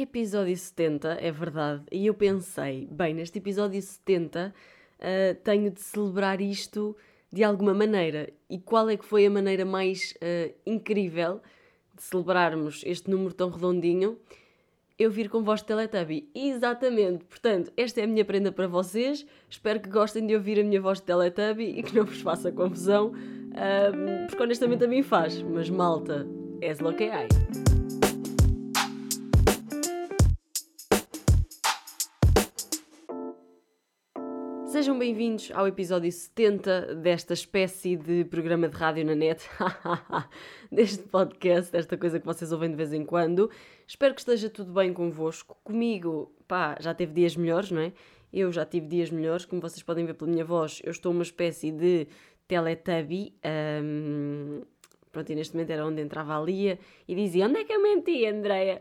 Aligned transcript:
Episódio 0.00 0.56
70, 0.56 1.18
é 1.20 1.32
verdade. 1.32 1.82
E 1.90 2.06
eu 2.06 2.14
pensei, 2.14 2.86
bem, 2.88 3.12
neste 3.12 3.38
episódio 3.38 3.82
70 3.82 4.54
uh, 4.54 5.34
tenho 5.42 5.72
de 5.72 5.80
celebrar 5.80 6.40
isto 6.40 6.96
de 7.32 7.42
alguma 7.42 7.74
maneira. 7.74 8.32
E 8.48 8.60
qual 8.60 8.88
é 8.88 8.96
que 8.96 9.04
foi 9.04 9.26
a 9.26 9.30
maneira 9.30 9.64
mais 9.64 10.14
uh, 10.22 10.54
incrível 10.64 11.40
de 11.96 12.02
celebrarmos 12.04 12.84
este 12.86 13.10
número 13.10 13.34
tão 13.34 13.50
redondinho? 13.50 14.16
Eu 14.96 15.10
vir 15.10 15.28
com 15.28 15.42
voz 15.42 15.62
de 15.62 15.66
Teletubby. 15.66 16.30
Exatamente. 16.32 17.24
Portanto, 17.24 17.72
esta 17.76 18.00
é 18.00 18.04
a 18.04 18.06
minha 18.06 18.24
prenda 18.24 18.52
para 18.52 18.68
vocês. 18.68 19.26
Espero 19.50 19.80
que 19.80 19.88
gostem 19.88 20.24
de 20.24 20.32
ouvir 20.36 20.60
a 20.60 20.62
minha 20.62 20.80
voz 20.80 21.00
de 21.00 21.06
Teletubby 21.06 21.76
e 21.76 21.82
que 21.82 21.96
não 21.96 22.04
vos 22.04 22.20
faça 22.20 22.52
confusão, 22.52 23.08
uh, 23.08 24.28
porque 24.28 24.42
honestamente 24.44 24.84
a 24.84 24.86
mim 24.86 25.02
faz. 25.02 25.42
Mas 25.42 25.68
malta, 25.68 26.24
és 26.62 26.78
lo 26.78 26.94
que 26.94 27.10
hay. 27.10 27.26
Sejam 34.78 34.96
bem-vindos 34.96 35.50
ao 35.56 35.66
episódio 35.66 36.10
70 36.12 36.94
desta 36.94 37.34
espécie 37.34 37.96
de 37.96 38.24
programa 38.24 38.68
de 38.68 38.76
rádio 38.76 39.04
na 39.04 39.12
net, 39.12 39.44
deste 40.70 41.02
podcast, 41.02 41.72
desta 41.72 41.96
coisa 41.96 42.20
que 42.20 42.24
vocês 42.24 42.52
ouvem 42.52 42.70
de 42.70 42.76
vez 42.76 42.92
em 42.92 43.04
quando. 43.04 43.50
Espero 43.88 44.14
que 44.14 44.20
esteja 44.20 44.48
tudo 44.48 44.72
bem 44.72 44.92
convosco. 44.92 45.58
Comigo, 45.64 46.32
pá, 46.46 46.76
já 46.78 46.94
teve 46.94 47.12
dias 47.12 47.34
melhores, 47.34 47.72
não 47.72 47.80
é? 47.80 47.92
Eu 48.32 48.52
já 48.52 48.64
tive 48.64 48.86
dias 48.86 49.10
melhores, 49.10 49.44
como 49.44 49.60
vocês 49.60 49.82
podem 49.82 50.06
ver 50.06 50.14
pela 50.14 50.30
minha 50.30 50.44
voz, 50.44 50.80
eu 50.84 50.92
estou 50.92 51.10
uma 51.10 51.24
espécie 51.24 51.72
de 51.72 52.06
teletubby. 52.46 53.34
Um, 53.82 54.62
pronto, 55.10 55.32
e 55.32 55.34
neste 55.34 55.54
momento 55.54 55.70
era 55.70 55.84
onde 55.84 56.00
entrava 56.02 56.38
a 56.38 56.40
Lia 56.40 56.78
e 57.08 57.16
dizia: 57.16 57.46
Onde 57.46 57.58
é 57.58 57.64
que 57.64 57.72
eu 57.72 57.82
menti, 57.82 58.24
Andreia? 58.26 58.80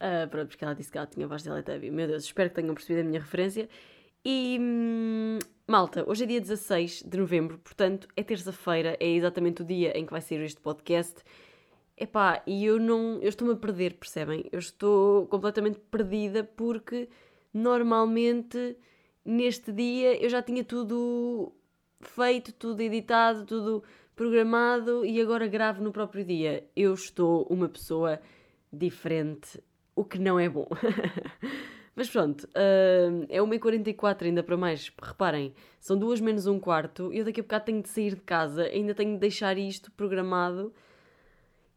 Uh, 0.00 0.28
pronto, 0.28 0.48
porque 0.48 0.64
ela 0.64 0.74
disse 0.74 0.90
que 0.90 0.98
ela 0.98 1.06
tinha 1.06 1.28
voz 1.28 1.44
de 1.44 1.48
teletubby. 1.48 1.92
Meu 1.92 2.08
Deus, 2.08 2.24
espero 2.24 2.48
que 2.50 2.56
tenham 2.56 2.74
percebido 2.74 3.02
a 3.02 3.08
minha 3.08 3.20
referência. 3.20 3.68
E 4.24 4.58
hum, 4.60 5.38
malta, 5.66 6.04
hoje 6.08 6.24
é 6.24 6.26
dia 6.26 6.40
16 6.40 7.04
de 7.04 7.18
novembro, 7.18 7.58
portanto 7.58 8.08
é 8.16 8.22
terça-feira, 8.22 8.96
é 9.00 9.08
exatamente 9.08 9.62
o 9.62 9.64
dia 9.64 9.96
em 9.96 10.04
que 10.04 10.10
vai 10.12 10.20
sair 10.20 10.40
este 10.40 10.60
podcast. 10.60 11.22
Epá, 11.96 12.42
e 12.46 12.64
eu 12.64 12.78
não. 12.78 13.18
Eu 13.20 13.28
estou-me 13.28 13.54
a 13.54 13.56
perder, 13.56 13.94
percebem? 13.94 14.44
Eu 14.52 14.58
estou 14.58 15.26
completamente 15.26 15.80
perdida 15.90 16.44
porque 16.44 17.08
normalmente 17.52 18.76
neste 19.24 19.72
dia 19.72 20.22
eu 20.22 20.28
já 20.28 20.42
tinha 20.42 20.64
tudo 20.64 21.52
feito, 22.00 22.52
tudo 22.52 22.80
editado, 22.80 23.44
tudo 23.44 23.82
programado 24.14 25.04
e 25.04 25.20
agora 25.20 25.46
gravo 25.46 25.82
no 25.82 25.92
próprio 25.92 26.24
dia. 26.24 26.68
Eu 26.76 26.94
estou 26.94 27.46
uma 27.50 27.68
pessoa 27.68 28.20
diferente, 28.72 29.62
o 29.94 30.04
que 30.04 30.18
não 30.18 30.38
é 30.38 30.48
bom. 30.48 30.68
Mas 31.98 32.08
pronto, 32.08 32.44
uh, 32.44 33.26
é 33.28 33.40
1h44 33.40 34.26
ainda 34.26 34.40
para 34.40 34.56
mais. 34.56 34.88
Reparem, 35.02 35.52
são 35.80 35.98
duas 35.98 36.20
menos 36.20 36.46
um 36.46 36.60
quarto 36.60 37.12
e 37.12 37.18
eu 37.18 37.24
daqui 37.24 37.40
a 37.40 37.42
bocado 37.42 37.64
tenho 37.64 37.82
de 37.82 37.88
sair 37.88 38.14
de 38.14 38.20
casa. 38.20 38.62
Ainda 38.66 38.94
tenho 38.94 39.14
de 39.14 39.18
deixar 39.18 39.58
isto 39.58 39.90
programado 39.90 40.72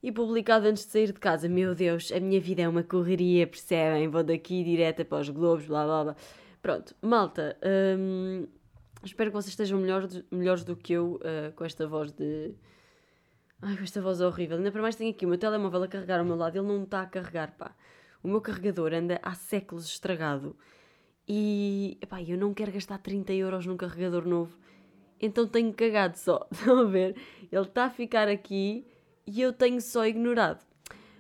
e 0.04 0.12
publicado 0.12 0.68
antes 0.68 0.86
de 0.86 0.92
sair 0.92 1.08
de 1.08 1.20
casa. 1.20 1.50
Meu 1.50 1.74
Deus, 1.74 2.12
a 2.12 2.20
minha 2.20 2.40
vida 2.40 2.62
é 2.62 2.70
uma 2.70 2.84
correria, 2.84 3.48
percebem? 3.48 4.08
Vou 4.10 4.22
daqui 4.22 4.64
direta 4.64 5.04
para 5.04 5.22
os 5.22 5.30
globos, 5.30 5.66
blá 5.66 5.86
blá 5.86 6.04
blá. 6.04 6.16
Pronto, 6.62 6.96
malta, 7.02 7.58
espero 9.04 9.32
que 9.32 9.36
vocês 9.36 9.54
estejam 9.54 9.80
melhores, 9.80 10.24
melhores 10.30 10.64
do 10.64 10.76
que 10.76 10.94
eu 10.94 11.16
uh, 11.16 11.52
com 11.56 11.66
esta 11.66 11.88
voz 11.88 12.12
de. 12.12 12.54
Ai, 13.60 13.76
com 13.76 13.84
esta 13.84 14.00
voz 14.00 14.22
horrível. 14.22 14.58
Ainda 14.58 14.72
para 14.72 14.84
mais 14.84 14.96
tenho 14.96 15.10
aqui 15.10 15.26
o 15.26 15.30
meu 15.30 15.40
telemóvel 15.40 15.82
a 15.82 15.88
carregar 15.88 16.20
ao 16.20 16.26
meu 16.26 16.36
lado, 16.36 16.56
ele 16.56 16.68
não 16.68 16.84
está 16.84 17.02
a 17.02 17.08
carregar, 17.08 17.58
pá. 17.58 17.76
O 18.24 18.28
meu 18.28 18.42
carregador 18.42 18.94
anda 18.94 19.20
há 19.24 19.34
séculos 19.34 19.86
estragado 19.86 20.56
e 21.28 21.98
epá, 22.02 22.22
eu 22.22 22.38
não 22.38 22.54
quero 22.54 22.72
gastar 22.72 22.98
30 22.98 23.34
euros 23.34 23.66
num 23.66 23.78
carregador 23.78 24.26
novo, 24.28 24.58
então 25.20 25.48
tenho 25.48 25.74
cagado 25.74 26.18
só. 26.18 26.48
Estão 26.52 26.80
a 26.80 26.84
ver? 26.84 27.16
Ele 27.52 27.62
está 27.62 27.86
a 27.86 27.90
ficar 27.90 28.28
aqui 28.28 28.86
e 29.26 29.42
eu 29.42 29.54
tenho 29.54 29.80
só 29.80 30.06
ignorado. 30.06 30.66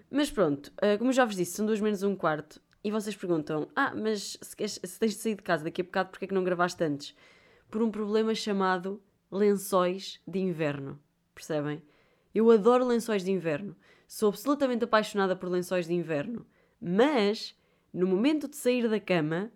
Mas 0.10 0.30
pronto, 0.30 0.72
eh, 0.82 0.98
como 0.98 1.14
já 1.14 1.24
vos 1.24 1.36
disse, 1.36 1.54
são 1.54 1.66
duas 1.66 1.80
menos 1.80 2.04
um 2.04 2.16
quarto. 2.16 2.62
E 2.84 2.92
vocês 2.92 3.16
perguntam: 3.16 3.68
Ah, 3.76 3.94
mas 3.96 4.38
se, 4.42 4.68
se 4.68 5.00
tens 5.00 5.14
de 5.14 5.20
sair 5.20 5.36
de 5.36 5.44
casa 5.44 5.64
daqui 5.64 5.82
a 5.82 5.84
bocado, 5.84 6.10
porquê 6.10 6.26
é 6.26 6.28
que 6.28 6.34
não 6.34 6.44
gravaste 6.44 6.84
antes? 6.84 7.16
Por 7.70 7.82
um 7.82 7.92
problema 7.92 8.36
chamado 8.36 9.02
lençóis 9.32 10.20
de 10.28 10.40
inverno. 10.40 11.00
Percebem? 11.34 11.82
Eu 12.34 12.50
adoro 12.52 12.86
lençóis 12.86 13.24
de 13.24 13.32
inverno. 13.32 13.76
Sou 14.08 14.30
absolutamente 14.30 14.84
apaixonada 14.84 15.36
por 15.36 15.48
lençóis 15.48 15.88
de 15.88 15.94
inverno. 15.94 16.46
Mas, 16.82 17.56
no 17.94 18.08
momento 18.08 18.48
de 18.48 18.56
sair 18.56 18.90
da 18.90 19.00
cama, 19.00 19.52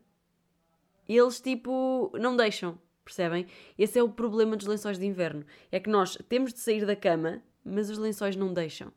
eles 1.10 1.42
tipo 1.42 2.12
não 2.20 2.38
deixam, 2.38 2.78
percebem? 3.04 3.48
Esse 3.78 3.98
é 3.98 4.04
o 4.04 4.10
problema 4.10 4.56
dos 4.56 4.68
lençóis 4.68 5.00
de 5.00 5.08
inverno. 5.08 5.44
É 5.72 5.80
que 5.80 5.90
nós 5.90 6.16
temos 6.30 6.54
de 6.54 6.60
sair 6.60 6.86
da 6.86 6.96
cama, 6.96 7.42
mas 7.64 7.90
os 7.90 7.98
lençóis 7.98 8.36
não 8.36 8.54
deixam. 8.54 8.94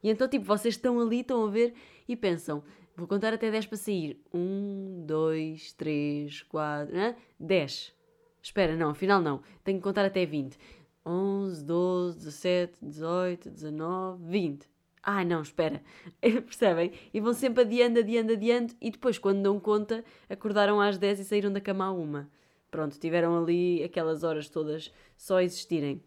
E 0.00 0.10
então, 0.10 0.28
tipo, 0.28 0.44
vocês 0.44 0.74
estão 0.74 1.00
ali, 1.00 1.20
estão 1.20 1.44
a 1.44 1.50
ver 1.50 1.74
e 2.08 2.14
pensam: 2.14 2.62
vou 2.96 3.08
contar 3.08 3.34
até 3.34 3.50
10 3.50 3.66
para 3.66 3.78
sair. 3.78 4.20
1, 4.32 5.04
2, 5.04 5.72
3, 5.72 6.42
4, 6.42 6.94
10. 7.40 7.94
Espera, 8.40 8.76
não, 8.76 8.90
afinal 8.90 9.20
não. 9.20 9.42
Tenho 9.64 9.78
que 9.78 9.84
contar 9.84 10.04
até 10.04 10.24
20. 10.24 10.56
11, 11.04 11.64
12, 11.64 12.18
17, 12.18 12.78
18, 12.80 13.50
19, 13.50 14.24
20 14.24 14.71
ah, 15.02 15.24
não, 15.24 15.42
espera, 15.42 15.82
percebem? 16.20 16.92
E 17.12 17.20
vão 17.20 17.32
sempre 17.32 17.62
adiando, 17.62 17.98
adiando, 17.98 18.32
adiando, 18.32 18.74
e 18.80 18.90
depois, 18.90 19.18
quando 19.18 19.42
dão 19.42 19.58
conta, 19.58 20.04
acordaram 20.30 20.80
às 20.80 20.96
10 20.96 21.20
e 21.20 21.24
saíram 21.24 21.52
da 21.52 21.60
cama 21.60 21.86
à 21.86 21.92
uma. 21.92 22.30
Pronto, 22.70 22.98
tiveram 22.98 23.36
ali 23.36 23.82
aquelas 23.82 24.22
horas 24.22 24.48
todas 24.48 24.92
só 25.16 25.38
a 25.38 25.44
existirem. 25.44 26.02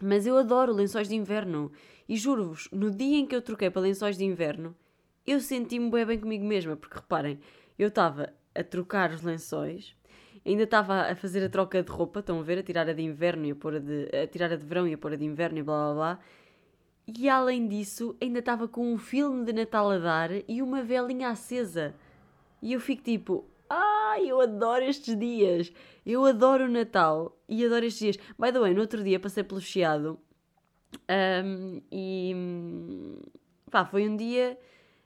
Mas 0.00 0.26
eu 0.26 0.36
adoro 0.36 0.72
lençóis 0.72 1.08
de 1.08 1.14
inverno. 1.14 1.70
E 2.08 2.16
juro-vos, 2.16 2.68
no 2.72 2.90
dia 2.90 3.18
em 3.18 3.26
que 3.26 3.36
eu 3.36 3.42
troquei 3.42 3.70
para 3.70 3.82
lençóis 3.82 4.16
de 4.16 4.24
inverno, 4.24 4.74
eu 5.26 5.38
senti-me 5.38 5.90
bem, 5.90 6.04
bem 6.04 6.18
comigo 6.18 6.44
mesma, 6.44 6.74
porque 6.74 6.96
reparem, 6.96 7.38
eu 7.78 7.88
estava 7.88 8.32
a 8.54 8.64
trocar 8.64 9.12
os 9.12 9.22
lençóis, 9.22 9.94
ainda 10.44 10.64
estava 10.64 11.02
a 11.02 11.14
fazer 11.14 11.44
a 11.44 11.48
troca 11.48 11.82
de 11.82 11.90
roupa, 11.90 12.20
estão 12.20 12.40
a 12.40 12.42
ver, 12.42 12.58
a 12.58 12.62
tirar 12.62 12.88
a 12.88 12.92
de 12.92 13.02
inverno 13.02 13.46
e 13.46 13.50
a 13.52 13.54
pôr 13.54 13.76
a 13.76 13.78
de, 13.78 14.08
a 14.16 14.26
tirar 14.26 14.50
a 14.52 14.56
de 14.56 14.64
verão 14.64 14.88
e 14.88 14.94
a 14.94 14.98
pôr 14.98 15.12
a 15.12 15.16
de 15.16 15.24
inverno 15.24 15.58
e 15.58 15.62
blá 15.62 15.84
blá 15.84 15.94
blá 15.94 16.20
e 17.06 17.28
além 17.28 17.66
disso, 17.66 18.16
ainda 18.20 18.38
estava 18.38 18.68
com 18.68 18.92
um 18.92 18.98
filme 18.98 19.44
de 19.44 19.52
Natal 19.52 19.90
a 19.90 19.98
dar 19.98 20.30
e 20.48 20.62
uma 20.62 20.82
velinha 20.82 21.28
acesa. 21.28 21.94
E 22.60 22.72
eu 22.72 22.80
fico 22.80 23.02
tipo, 23.02 23.44
ah, 23.68 24.16
eu 24.20 24.40
adoro 24.40 24.84
estes 24.84 25.18
dias. 25.18 25.72
Eu 26.06 26.24
adoro 26.24 26.64
o 26.64 26.70
Natal 26.70 27.36
e 27.48 27.64
adoro 27.64 27.84
estes 27.84 28.00
dias. 28.00 28.16
By 28.38 28.52
the 28.52 28.60
way, 28.60 28.74
no 28.74 28.80
outro 28.80 29.02
dia 29.02 29.18
passei 29.18 29.42
pelo 29.42 29.60
Chiado 29.60 30.18
um, 31.44 31.80
e 31.90 32.34
pá, 33.70 33.84
foi 33.84 34.08
um 34.08 34.16
dia 34.16 34.58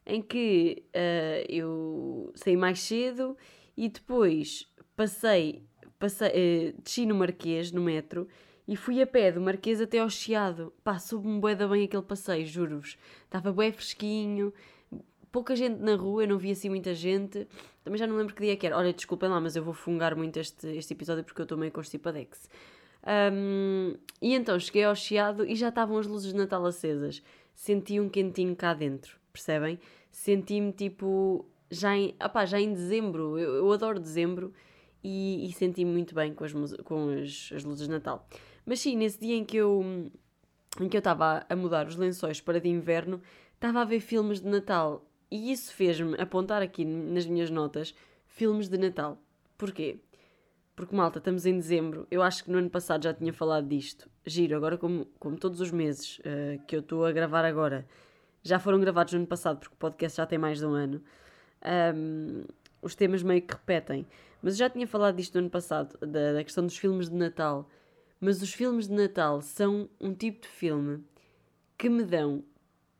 em 0.04 0.22
que 0.22 0.84
uh, 0.94 1.46
eu 1.48 2.32
saí 2.34 2.56
mais 2.56 2.80
cedo 2.80 3.36
e 3.76 3.88
depois 3.88 4.68
passei, 4.94 5.64
passei 5.98 6.74
uh, 6.74 6.82
desci 6.82 7.06
no 7.06 7.14
Marquês, 7.14 7.72
no 7.72 7.80
metro, 7.80 8.28
e 8.66 8.76
fui 8.76 9.00
a 9.00 9.06
pé 9.06 9.30
do 9.30 9.40
Marquês 9.40 9.80
até 9.80 9.98
ao 9.98 10.10
Chiado. 10.10 10.72
Pá, 10.82 10.98
soube-me 10.98 11.40
bué 11.40 11.54
da 11.54 11.68
bem 11.68 11.84
aquele 11.84 12.02
passeio, 12.02 12.46
juro-vos. 12.46 12.98
Estava 13.24 13.52
bué 13.52 13.70
fresquinho, 13.70 14.52
pouca 15.30 15.54
gente 15.54 15.80
na 15.80 15.94
rua, 15.94 16.24
eu 16.24 16.28
não 16.28 16.38
vi 16.38 16.50
assim 16.50 16.68
muita 16.68 16.94
gente. 16.94 17.46
Também 17.84 17.98
já 17.98 18.06
não 18.06 18.16
lembro 18.16 18.34
que 18.34 18.42
dia 18.42 18.56
que 18.56 18.66
era. 18.66 18.76
Olha, 18.76 18.92
desculpem 18.92 19.28
lá, 19.28 19.40
mas 19.40 19.54
eu 19.54 19.62
vou 19.62 19.74
fungar 19.74 20.16
muito 20.16 20.38
este, 20.38 20.66
este 20.76 20.94
episódio 20.94 21.22
porque 21.22 21.40
eu 21.40 21.44
estou 21.44 21.58
meio 21.58 21.70
constipadex. 21.70 22.48
Um, 23.06 23.94
e 24.20 24.34
então 24.34 24.58
cheguei 24.58 24.82
ao 24.82 24.96
Chiado 24.96 25.46
e 25.46 25.54
já 25.54 25.68
estavam 25.68 25.96
as 25.98 26.06
luzes 26.06 26.32
de 26.32 26.38
Natal 26.38 26.64
acesas. 26.66 27.22
Senti 27.54 28.00
um 28.00 28.08
quentinho 28.08 28.56
cá 28.56 28.74
dentro, 28.74 29.16
percebem? 29.32 29.78
Senti-me 30.10 30.72
tipo 30.72 31.46
já 31.70 31.96
em, 31.96 32.16
opá, 32.22 32.44
já 32.44 32.60
em 32.60 32.72
dezembro. 32.72 33.38
Eu, 33.38 33.56
eu 33.56 33.72
adoro 33.72 34.00
dezembro 34.00 34.52
e, 35.04 35.48
e 35.48 35.52
senti-me 35.52 35.92
muito 35.92 36.14
bem 36.14 36.34
com, 36.34 36.44
as, 36.44 36.52
com 36.84 37.10
as, 37.10 37.50
as 37.54 37.64
luzes 37.64 37.86
de 37.86 37.92
Natal. 37.92 38.26
Mas 38.66 38.80
sim, 38.80 38.96
nesse 38.96 39.18
dia 39.20 39.36
em 39.36 39.44
que 39.44 39.56
eu 39.56 40.10
em 40.78 40.88
que 40.88 40.96
eu 40.96 40.98
estava 40.98 41.46
a 41.48 41.56
mudar 41.56 41.86
os 41.86 41.96
lençóis 41.96 42.40
para 42.40 42.60
de 42.60 42.68
inverno, 42.68 43.22
estava 43.54 43.80
a 43.80 43.84
ver 43.84 44.00
filmes 44.00 44.40
de 44.40 44.48
Natal 44.48 45.02
e 45.30 45.50
isso 45.50 45.72
fez-me 45.72 46.20
apontar 46.20 46.60
aqui 46.60 46.84
nas 46.84 47.24
minhas 47.24 47.48
notas 47.48 47.94
filmes 48.26 48.68
de 48.68 48.76
Natal. 48.76 49.18
Porquê? 49.56 49.98
Porque, 50.74 50.94
malta, 50.94 51.18
estamos 51.18 51.46
em 51.46 51.54
dezembro. 51.54 52.06
Eu 52.10 52.22
acho 52.22 52.44
que 52.44 52.50
no 52.50 52.58
ano 52.58 52.68
passado 52.68 53.04
já 53.04 53.14
tinha 53.14 53.32
falado 53.32 53.66
disto. 53.66 54.10
Giro, 54.26 54.54
agora, 54.54 54.76
como, 54.76 55.06
como 55.18 55.38
todos 55.38 55.60
os 55.62 55.70
meses 55.70 56.18
uh, 56.18 56.62
que 56.66 56.76
eu 56.76 56.80
estou 56.80 57.06
a 57.06 57.12
gravar 57.12 57.46
agora 57.46 57.86
já 58.42 58.58
foram 58.60 58.78
gravados 58.78 59.12
no 59.12 59.20
ano 59.20 59.26
passado, 59.26 59.58
porque 59.58 59.74
o 59.74 59.78
podcast 59.78 60.18
já 60.18 60.26
tem 60.26 60.38
mais 60.38 60.58
de 60.58 60.66
um 60.66 60.72
ano, 60.72 61.02
um, 61.94 62.44
os 62.80 62.94
temas 62.94 63.22
meio 63.22 63.42
que 63.42 63.52
repetem. 63.52 64.06
Mas 64.40 64.54
eu 64.54 64.58
já 64.58 64.70
tinha 64.70 64.86
falado 64.86 65.16
disto 65.16 65.34
no 65.34 65.40
ano 65.40 65.50
passado, 65.50 65.98
da, 65.98 66.34
da 66.34 66.44
questão 66.44 66.64
dos 66.64 66.76
filmes 66.76 67.08
de 67.08 67.16
Natal 67.16 67.68
mas 68.20 68.42
os 68.42 68.52
filmes 68.52 68.88
de 68.88 68.94
Natal 68.94 69.40
são 69.40 69.88
um 70.00 70.14
tipo 70.14 70.42
de 70.42 70.48
filme 70.48 71.04
que 71.76 71.88
me 71.88 72.04
dão 72.04 72.44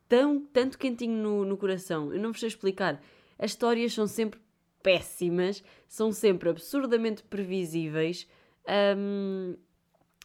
tão, 0.09 0.41
tanto 0.53 0.79
quentinho 0.79 1.23
no, 1.23 1.45
no 1.45 1.57
coração. 1.57 2.13
Eu 2.13 2.21
não 2.21 2.33
vos 2.33 2.41
sei 2.41 2.49
explicar. 2.49 3.01
as 3.39 3.51
histórias 3.51 3.93
são 3.93 4.07
sempre 4.07 4.41
péssimas, 4.83 5.65
são 5.89 6.13
sempre 6.13 6.49
absurdamente 6.49 7.23
previsíveis, 7.25 8.29
um, 8.97 9.57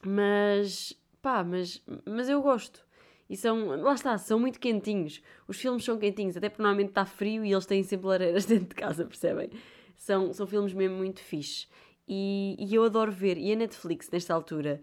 mas 0.05 0.93
pá, 1.21 1.43
mas, 1.43 1.83
mas 2.05 2.29
eu 2.29 2.41
gosto. 2.41 2.85
E 3.29 3.38
são, 3.38 3.81
lá 3.81 3.93
está, 3.93 4.17
são 4.17 4.39
muito 4.39 4.59
quentinhos. 4.59 5.21
Os 5.47 5.57
filmes 5.57 5.85
são 5.85 5.97
quentinhos, 5.97 6.35
até 6.35 6.49
porque 6.49 6.61
normalmente 6.61 6.89
está 6.89 7.05
frio 7.05 7.45
e 7.45 7.51
eles 7.51 7.65
têm 7.65 7.81
sempre 7.81 8.07
lareiras 8.07 8.43
dentro 8.45 8.67
de 8.67 8.75
casa, 8.75 9.05
percebem? 9.05 9.49
São, 9.95 10.33
são 10.33 10.45
filmes 10.45 10.73
mesmo 10.73 10.97
muito 10.97 11.21
fixe. 11.21 11.67
E, 12.13 12.57
e 12.59 12.75
eu 12.75 12.83
adoro 12.83 13.09
ver. 13.09 13.37
E 13.37 13.53
a 13.53 13.55
Netflix, 13.55 14.09
nesta 14.11 14.33
altura, 14.33 14.81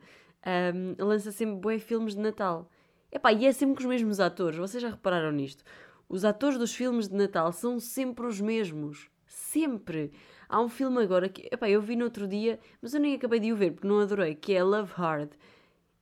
um, 0.74 1.04
lança 1.04 1.30
sempre 1.30 1.56
bué 1.56 1.78
filmes 1.78 2.14
de 2.14 2.22
Natal. 2.22 2.70
Epá, 3.12 3.30
e 3.34 3.44
é 3.44 3.52
sempre 3.52 3.76
com 3.76 3.82
os 3.82 3.86
mesmos 3.86 4.18
atores. 4.18 4.58
Vocês 4.58 4.82
já 4.82 4.88
repararam 4.88 5.30
nisto? 5.30 5.62
Os 6.08 6.24
atores 6.24 6.58
dos 6.58 6.74
filmes 6.74 7.06
de 7.06 7.14
Natal 7.14 7.52
são 7.52 7.78
sempre 7.78 8.24
os 8.24 8.40
mesmos. 8.40 9.10
Sempre. 9.26 10.10
Há 10.48 10.58
um 10.62 10.70
filme 10.70 11.02
agora 11.02 11.28
que 11.28 11.46
epá, 11.52 11.68
eu 11.68 11.82
vi 11.82 11.96
no 11.96 12.06
outro 12.06 12.26
dia, 12.26 12.58
mas 12.80 12.94
eu 12.94 13.00
nem 13.00 13.14
acabei 13.14 13.40
de 13.40 13.52
o 13.52 13.56
ver 13.56 13.72
porque 13.72 13.86
não 13.86 14.00
adorei, 14.00 14.34
que 14.34 14.54
é 14.54 14.62
Love 14.62 14.94
Hard. 14.94 15.28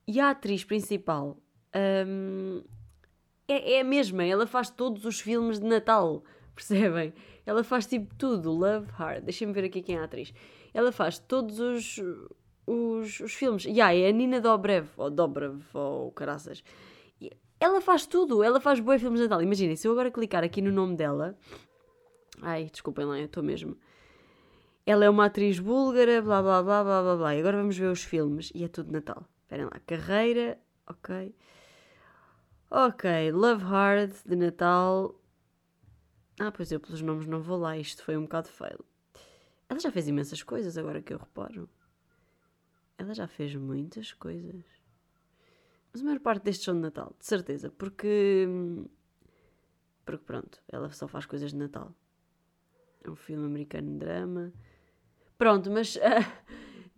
E 0.07 0.21
a 0.21 0.29
atriz 0.29 0.63
principal 0.63 1.37
um, 2.07 2.63
é, 3.49 3.73
é 3.73 3.81
a 3.81 3.83
mesma, 3.83 4.23
ela 4.23 4.47
faz 4.47 4.69
todos 4.69 5.03
os 5.03 5.19
filmes 5.19 5.59
de 5.59 5.65
Natal, 5.65 6.23
percebem? 6.55 7.13
Ela 7.45 7.65
faz 7.65 7.85
tipo 7.85 8.15
tudo, 8.15 8.49
Love 8.49 8.89
Hard. 8.91 9.25
Deixem-me 9.25 9.51
ver 9.51 9.65
aqui 9.65 9.81
quem 9.81 9.97
é 9.97 9.99
a 9.99 10.05
atriz. 10.05 10.33
Ela 10.77 10.91
faz 10.91 11.17
todos 11.17 11.59
os, 11.59 11.97
os, 12.67 13.19
os 13.19 13.33
filmes. 13.33 13.65
E 13.65 13.69
yeah, 13.69 13.95
é 13.95 14.09
a 14.09 14.11
Nina 14.11 14.39
Dobrev, 14.39 14.87
ou 14.95 15.09
Dobrev, 15.09 15.59
ou 15.73 16.11
caraças. 16.11 16.63
Ela 17.59 17.81
faz 17.81 18.05
tudo, 18.05 18.43
ela 18.43 18.61
faz 18.61 18.79
bons 18.79 19.01
filmes 19.01 19.19
de 19.19 19.25
Natal. 19.25 19.41
Imaginem, 19.41 19.75
se 19.75 19.87
eu 19.87 19.91
agora 19.91 20.11
clicar 20.11 20.43
aqui 20.43 20.61
no 20.61 20.71
nome 20.71 20.95
dela. 20.95 21.35
Ai, 22.43 22.69
desculpem 22.71 23.05
lá, 23.05 23.17
eu 23.17 23.25
estou 23.25 23.41
mesmo. 23.41 23.75
Ela 24.85 25.05
é 25.05 25.09
uma 25.09 25.25
atriz 25.25 25.59
búlgara, 25.59 26.21
blá 26.21 26.43
blá 26.43 26.61
blá 26.61 26.83
blá 26.83 27.01
blá 27.01 27.15
blá. 27.15 27.35
E 27.35 27.39
agora 27.39 27.57
vamos 27.57 27.75
ver 27.75 27.89
os 27.89 28.03
filmes. 28.03 28.51
E 28.53 28.63
é 28.63 28.67
tudo 28.67 28.91
Natal. 28.91 29.25
Esperem 29.41 29.65
lá. 29.65 29.81
Carreira, 29.87 30.59
ok. 30.85 31.35
Ok, 32.69 33.31
Love 33.31 33.63
Hard, 33.63 34.11
de 34.23 34.35
Natal. 34.35 35.19
Ah, 36.39 36.51
pois 36.51 36.71
eu 36.71 36.79
pelos 36.79 37.01
nomes 37.01 37.25
não 37.25 37.41
vou 37.41 37.57
lá. 37.57 37.75
Isto 37.75 38.03
foi 38.03 38.15
um 38.15 38.21
bocado 38.21 38.49
fail. 38.49 38.85
Ela 39.69 39.79
já 39.79 39.91
fez 39.91 40.07
imensas 40.07 40.41
coisas, 40.43 40.77
agora 40.77 41.01
que 41.01 41.13
eu 41.13 41.17
reparo. 41.17 41.69
Ela 42.97 43.13
já 43.13 43.27
fez 43.27 43.55
muitas 43.55 44.13
coisas. 44.13 44.63
Mas 45.91 46.01
a 46.01 46.05
maior 46.05 46.19
parte 46.19 46.43
destes 46.43 46.65
são 46.65 46.73
de 46.73 46.81
Natal, 46.81 47.15
de 47.19 47.25
certeza. 47.25 47.69
Porque. 47.69 48.47
Porque 50.05 50.23
pronto, 50.23 50.61
ela 50.67 50.89
só 50.89 51.07
faz 51.07 51.25
coisas 51.25 51.51
de 51.51 51.57
Natal. 51.57 51.93
É 53.03 53.09
um 53.09 53.15
filme 53.15 53.45
americano 53.45 53.91
de 53.91 53.97
drama. 53.97 54.53
Pronto, 55.37 55.69
mas. 55.69 55.97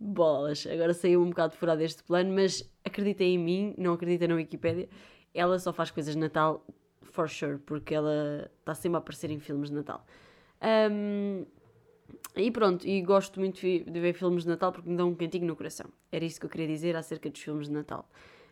bolas, 0.00 0.66
agora 0.66 0.94
saiu 0.94 1.22
um 1.22 1.28
bocado 1.28 1.54
fora 1.54 1.76
deste 1.76 2.02
plano, 2.02 2.32
mas 2.32 2.68
acreditem 2.82 3.34
em 3.34 3.38
mim, 3.38 3.74
não 3.76 3.92
acreditem 3.92 4.28
na 4.28 4.34
Wikipédia. 4.34 4.88
Ela 5.34 5.58
só 5.58 5.72
faz 5.72 5.90
coisas 5.90 6.14
de 6.14 6.20
Natal, 6.20 6.66
for 7.02 7.28
sure, 7.28 7.58
porque 7.58 7.94
ela 7.94 8.50
está 8.58 8.74
sempre 8.74 8.96
a 8.96 8.98
aparecer 8.98 9.30
em 9.30 9.38
filmes 9.38 9.68
de 9.68 9.76
Natal. 9.76 10.04
Um, 10.90 11.46
e 12.36 12.50
pronto, 12.50 12.86
e 12.86 13.02
gosto 13.02 13.40
muito 13.40 13.60
de 13.60 14.00
ver 14.00 14.12
filmes 14.14 14.44
de 14.44 14.48
Natal 14.48 14.72
porque 14.72 14.88
me 14.88 14.96
dão 14.96 15.08
um 15.08 15.14
cantinho 15.14 15.46
no 15.46 15.56
coração. 15.56 15.86
Era 16.10 16.24
isso 16.24 16.38
que 16.38 16.46
eu 16.46 16.50
queria 16.50 16.66
dizer 16.66 16.96
acerca 16.96 17.28
dos 17.28 17.40
filmes 17.40 17.68
de 17.68 17.72
Natal. 17.72 18.08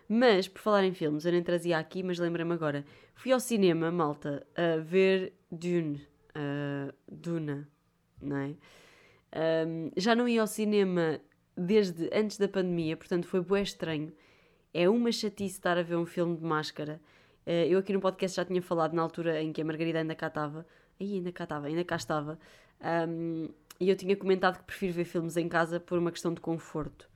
Mas, 0.08 0.48
por 0.48 0.60
falar 0.60 0.84
em 0.84 0.94
filmes, 0.94 1.26
eu 1.26 1.32
nem 1.32 1.42
trazia 1.42 1.78
aqui, 1.78 2.02
mas 2.02 2.18
lembrei-me 2.18 2.54
agora. 2.54 2.84
Fui 3.14 3.30
ao 3.30 3.38
cinema, 3.38 3.90
malta, 3.90 4.46
a 4.56 4.78
ver 4.78 5.34
Dune. 5.50 6.06
Uh, 6.30 6.92
Duna, 7.06 7.68
não 8.22 8.36
é? 8.36 8.54
Um, 9.66 9.90
já 9.96 10.14
não 10.14 10.26
ia 10.26 10.40
ao 10.40 10.46
cinema 10.46 11.20
desde 11.56 12.08
antes 12.12 12.38
da 12.38 12.48
pandemia, 12.48 12.96
portanto 12.96 13.26
foi 13.26 13.40
bué 13.40 13.60
estranho. 13.60 14.12
É 14.72 14.88
uma 14.88 15.10
chatice 15.12 15.56
estar 15.56 15.76
a 15.76 15.82
ver 15.82 15.96
um 15.96 16.06
filme 16.06 16.36
de 16.36 16.44
máscara. 16.44 17.00
Uh, 17.46 17.66
eu 17.68 17.78
aqui 17.78 17.92
no 17.92 18.00
podcast 18.00 18.36
já 18.36 18.44
tinha 18.44 18.62
falado 18.62 18.94
na 18.94 19.02
altura 19.02 19.42
em 19.42 19.52
que 19.52 19.60
a 19.60 19.64
Margarida 19.64 19.98
ainda 19.98 20.14
cá 20.14 20.28
estava. 20.28 20.64
Aí 21.00 21.14
ainda 21.14 21.32
cá 21.32 21.44
estava, 21.44 21.66
ainda 21.66 21.84
cá 21.84 21.96
estava. 21.96 22.38
Um, 22.80 23.48
e 23.80 23.88
eu 23.88 23.96
tinha 23.96 24.16
comentado 24.16 24.58
que 24.58 24.64
prefiro 24.64 24.92
ver 24.92 25.04
filmes 25.04 25.36
em 25.36 25.48
casa 25.48 25.78
por 25.78 25.98
uma 25.98 26.10
questão 26.10 26.34
de 26.34 26.40
conforto. 26.40 27.08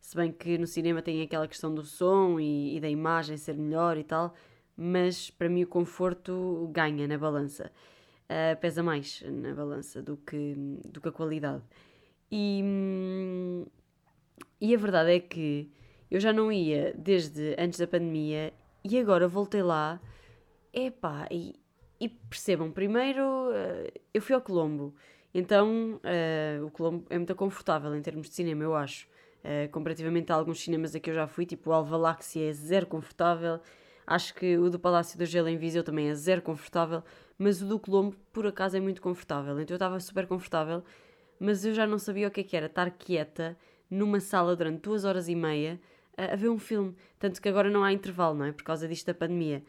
Se 0.00 0.16
bem 0.16 0.30
que 0.30 0.58
no 0.58 0.66
cinema 0.66 1.02
tem 1.02 1.22
aquela 1.22 1.48
questão 1.48 1.74
do 1.74 1.82
som 1.82 2.38
e, 2.38 2.76
e 2.76 2.80
da 2.80 2.88
imagem 2.88 3.36
ser 3.36 3.56
melhor 3.56 3.96
e 3.96 4.04
tal, 4.04 4.34
mas 4.76 5.30
para 5.30 5.48
mim 5.48 5.62
o 5.62 5.66
conforto 5.66 6.68
ganha 6.72 7.08
na 7.08 7.18
balança. 7.18 7.70
Uh, 8.24 8.58
pesa 8.60 8.82
mais 8.82 9.22
na 9.26 9.52
balança 9.54 10.02
do 10.02 10.16
que, 10.16 10.54
do 10.84 11.00
que 11.00 11.08
a 11.08 11.12
qualidade. 11.12 11.62
E, 12.30 12.62
e 14.60 14.74
a 14.74 14.78
verdade 14.78 15.12
é 15.12 15.20
que 15.20 15.70
eu 16.10 16.20
já 16.20 16.32
não 16.32 16.50
ia 16.50 16.94
desde 16.96 17.54
antes 17.58 17.78
da 17.78 17.86
pandemia 17.86 18.52
e 18.84 18.98
agora 18.98 19.26
voltei 19.26 19.62
lá. 19.62 20.00
Epá, 20.72 21.28
e 22.04 22.08
percebam, 22.08 22.70
primeiro 22.70 23.22
uh, 23.22 24.00
eu 24.12 24.20
fui 24.20 24.34
ao 24.34 24.40
Colombo, 24.40 24.94
então 25.32 25.98
uh, 26.04 26.66
o 26.66 26.70
Colombo 26.70 27.06
é 27.08 27.16
muito 27.16 27.34
confortável 27.34 27.94
em 27.96 28.02
termos 28.02 28.28
de 28.28 28.34
cinema, 28.34 28.62
eu 28.62 28.74
acho. 28.74 29.08
Uh, 29.42 29.70
comparativamente 29.70 30.30
a 30.30 30.34
alguns 30.34 30.60
cinemas 30.60 30.94
a 30.94 31.00
que 31.00 31.08
eu 31.08 31.14
já 31.14 31.26
fui, 31.26 31.46
tipo 31.46 31.70
o 31.70 31.72
Alvaláxia 31.72 32.48
é 32.48 32.52
zero 32.52 32.86
confortável. 32.86 33.58
Acho 34.06 34.34
que 34.34 34.58
o 34.58 34.68
do 34.68 34.78
Palácio 34.78 35.18
do 35.18 35.24
Gelo 35.24 35.48
em 35.48 35.56
Viseu 35.56 35.82
também 35.82 36.08
é 36.08 36.14
zero 36.14 36.42
confortável, 36.42 37.02
mas 37.38 37.62
o 37.62 37.66
do 37.66 37.78
Colombo, 37.78 38.14
por 38.32 38.46
acaso, 38.46 38.76
é 38.76 38.80
muito 38.80 39.00
confortável. 39.00 39.58
Então 39.58 39.74
eu 39.74 39.76
estava 39.76 39.98
super 39.98 40.26
confortável, 40.26 40.84
mas 41.40 41.64
eu 41.64 41.72
já 41.72 41.86
não 41.86 41.98
sabia 41.98 42.28
o 42.28 42.30
que, 42.30 42.40
é 42.40 42.44
que 42.44 42.56
era 42.56 42.66
estar 42.66 42.90
quieta 42.90 43.56
numa 43.90 44.20
sala 44.20 44.54
durante 44.54 44.82
duas 44.82 45.04
horas 45.06 45.26
e 45.26 45.34
meia 45.34 45.80
a 46.16 46.36
ver 46.36 46.50
um 46.50 46.58
filme. 46.58 46.94
Tanto 47.18 47.40
que 47.40 47.48
agora 47.48 47.70
não 47.70 47.82
há 47.82 47.92
intervalo, 47.92 48.34
não 48.36 48.44
é? 48.44 48.52
Por 48.52 48.62
causa 48.62 48.86
disto 48.86 49.06
da 49.06 49.14
pandemia. 49.14 49.62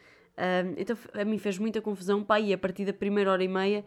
Então 0.76 0.96
a 1.14 1.24
mim 1.24 1.38
fez 1.38 1.58
muita 1.58 1.80
confusão, 1.80 2.22
pá, 2.22 2.38
e 2.38 2.52
a 2.52 2.58
partir 2.58 2.84
da 2.84 2.92
primeira 2.92 3.32
hora 3.32 3.42
e 3.42 3.48
meia 3.48 3.84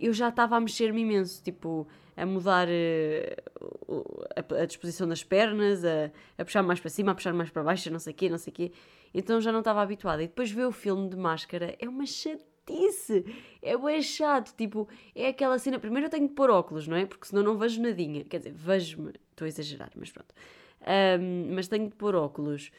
eu 0.00 0.12
já 0.12 0.30
estava 0.30 0.56
a 0.56 0.60
mexer-me 0.60 1.02
imenso, 1.02 1.42
tipo, 1.42 1.86
a 2.16 2.24
mudar 2.24 2.68
uh, 2.68 4.26
a, 4.34 4.62
a, 4.62 4.64
disposição 4.64 5.06
das 5.06 5.22
pernas, 5.22 5.84
a, 5.84 6.10
a, 6.38 6.44
puxar 6.44 6.62
mais 6.62 6.80
para 6.80 6.90
cima, 6.90 7.12
a 7.12 7.14
puxar 7.14 7.34
mais 7.34 7.50
para 7.50 7.62
baixo, 7.62 7.90
não 7.90 7.98
sei 7.98 8.12
o 8.12 8.16
quê, 8.16 8.28
não 8.28 8.38
sei 8.38 8.50
o 8.50 8.54
quê. 8.54 8.72
Então 9.12 9.40
já 9.40 9.52
não 9.52 9.58
estava 9.60 9.82
habituada. 9.82 10.22
E 10.22 10.26
depois 10.26 10.50
ver 10.50 10.66
o 10.66 10.72
filme 10.72 11.08
de 11.08 11.16
máscara 11.16 11.76
é 11.78 11.88
uma 11.88 12.06
chatice, 12.06 13.24
é 13.60 13.76
bem 13.76 14.00
chato, 14.00 14.54
tipo, 14.56 14.88
é 15.14 15.28
aquela 15.28 15.58
cena. 15.58 15.78
Primeiro 15.78 16.06
eu 16.06 16.10
tenho 16.10 16.26
de 16.26 16.34
pôr 16.34 16.50
óculos, 16.50 16.88
não 16.88 16.96
é? 16.96 17.04
Porque 17.04 17.26
senão 17.26 17.42
não 17.42 17.58
vejo 17.58 17.82
nadinha. 17.82 18.24
Quer 18.24 18.38
dizer, 18.38 18.52
vejo-me, 18.52 19.12
estou 19.30 19.44
a 19.44 19.48
exagerar, 19.48 19.90
mas 19.94 20.10
pronto. 20.10 20.34
Um, 21.20 21.54
mas 21.54 21.68
tenho 21.68 21.88
de 21.88 21.94
pôr 21.94 22.14
óculos. 22.14 22.70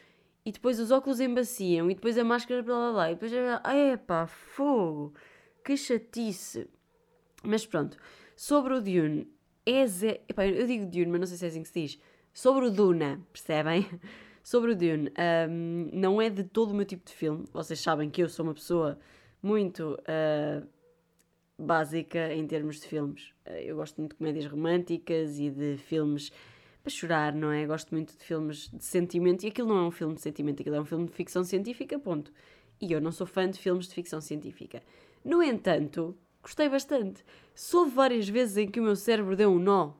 E 0.44 0.50
depois 0.50 0.80
os 0.80 0.90
óculos 0.90 1.20
embaciam, 1.20 1.90
e 1.90 1.94
depois 1.94 2.18
a 2.18 2.24
máscara, 2.24 2.62
blá 2.62 2.74
blá 2.74 2.92
blá. 2.92 3.10
E 3.10 3.14
depois, 3.14 3.32
epá, 3.92 4.26
fogo, 4.26 5.14
que 5.64 5.76
chatice. 5.76 6.68
Mas 7.44 7.64
pronto, 7.64 7.96
sobre 8.36 8.74
o 8.74 8.80
Dune, 8.80 9.28
é 9.64 9.86
ze... 9.86 10.20
Epá, 10.28 10.46
eu 10.46 10.66
digo 10.66 10.86
Dune, 10.86 11.06
mas 11.06 11.20
não 11.20 11.26
sei 11.26 11.36
se 11.36 11.44
é 11.44 11.48
assim 11.48 11.62
que 11.62 11.68
se 11.68 11.80
diz. 11.80 12.00
Sobre 12.32 12.66
o 12.66 12.70
Duna, 12.70 13.20
percebem? 13.32 13.86
Sobre 14.42 14.72
o 14.72 14.76
Dune, 14.76 15.12
um, 15.48 15.90
não 15.92 16.20
é 16.20 16.28
de 16.28 16.42
todo 16.42 16.72
o 16.72 16.74
meu 16.74 16.84
tipo 16.84 17.04
de 17.04 17.12
filme. 17.12 17.44
Vocês 17.52 17.78
sabem 17.78 18.10
que 18.10 18.20
eu 18.20 18.28
sou 18.28 18.44
uma 18.44 18.54
pessoa 18.54 18.98
muito 19.40 19.96
uh, 20.00 20.66
básica 21.56 22.32
em 22.34 22.44
termos 22.44 22.80
de 22.80 22.88
filmes. 22.88 23.32
Uh, 23.46 23.52
eu 23.62 23.76
gosto 23.76 23.98
muito 23.98 24.12
de 24.12 24.18
comédias 24.18 24.46
românticas 24.46 25.38
e 25.38 25.48
de 25.48 25.76
filmes 25.76 26.32
para 26.82 26.90
chorar, 26.90 27.34
não 27.34 27.50
é? 27.50 27.66
Gosto 27.66 27.90
muito 27.92 28.16
de 28.16 28.24
filmes 28.24 28.68
de 28.68 28.84
sentimento 28.84 29.44
e 29.44 29.48
aquilo 29.48 29.68
não 29.68 29.78
é 29.78 29.82
um 29.82 29.90
filme 29.90 30.14
de 30.14 30.20
sentimento, 30.20 30.60
aquilo 30.60 30.76
é 30.76 30.80
um 30.80 30.84
filme 30.84 31.06
de 31.06 31.12
ficção 31.12 31.44
científica, 31.44 31.98
ponto. 31.98 32.32
E 32.80 32.92
eu 32.92 33.00
não 33.00 33.12
sou 33.12 33.26
fã 33.26 33.48
de 33.48 33.58
filmes 33.58 33.86
de 33.86 33.94
ficção 33.94 34.20
científica. 34.20 34.82
No 35.24 35.42
entanto, 35.42 36.16
Gostei 36.42 36.68
bastante. 36.68 37.24
Soube 37.54 37.92
várias 37.92 38.28
vezes 38.28 38.56
em 38.56 38.66
que 38.66 38.80
o 38.80 38.82
meu 38.82 38.96
cérebro 38.96 39.36
deu 39.36 39.50
um 39.50 39.58
nó. 39.60 39.92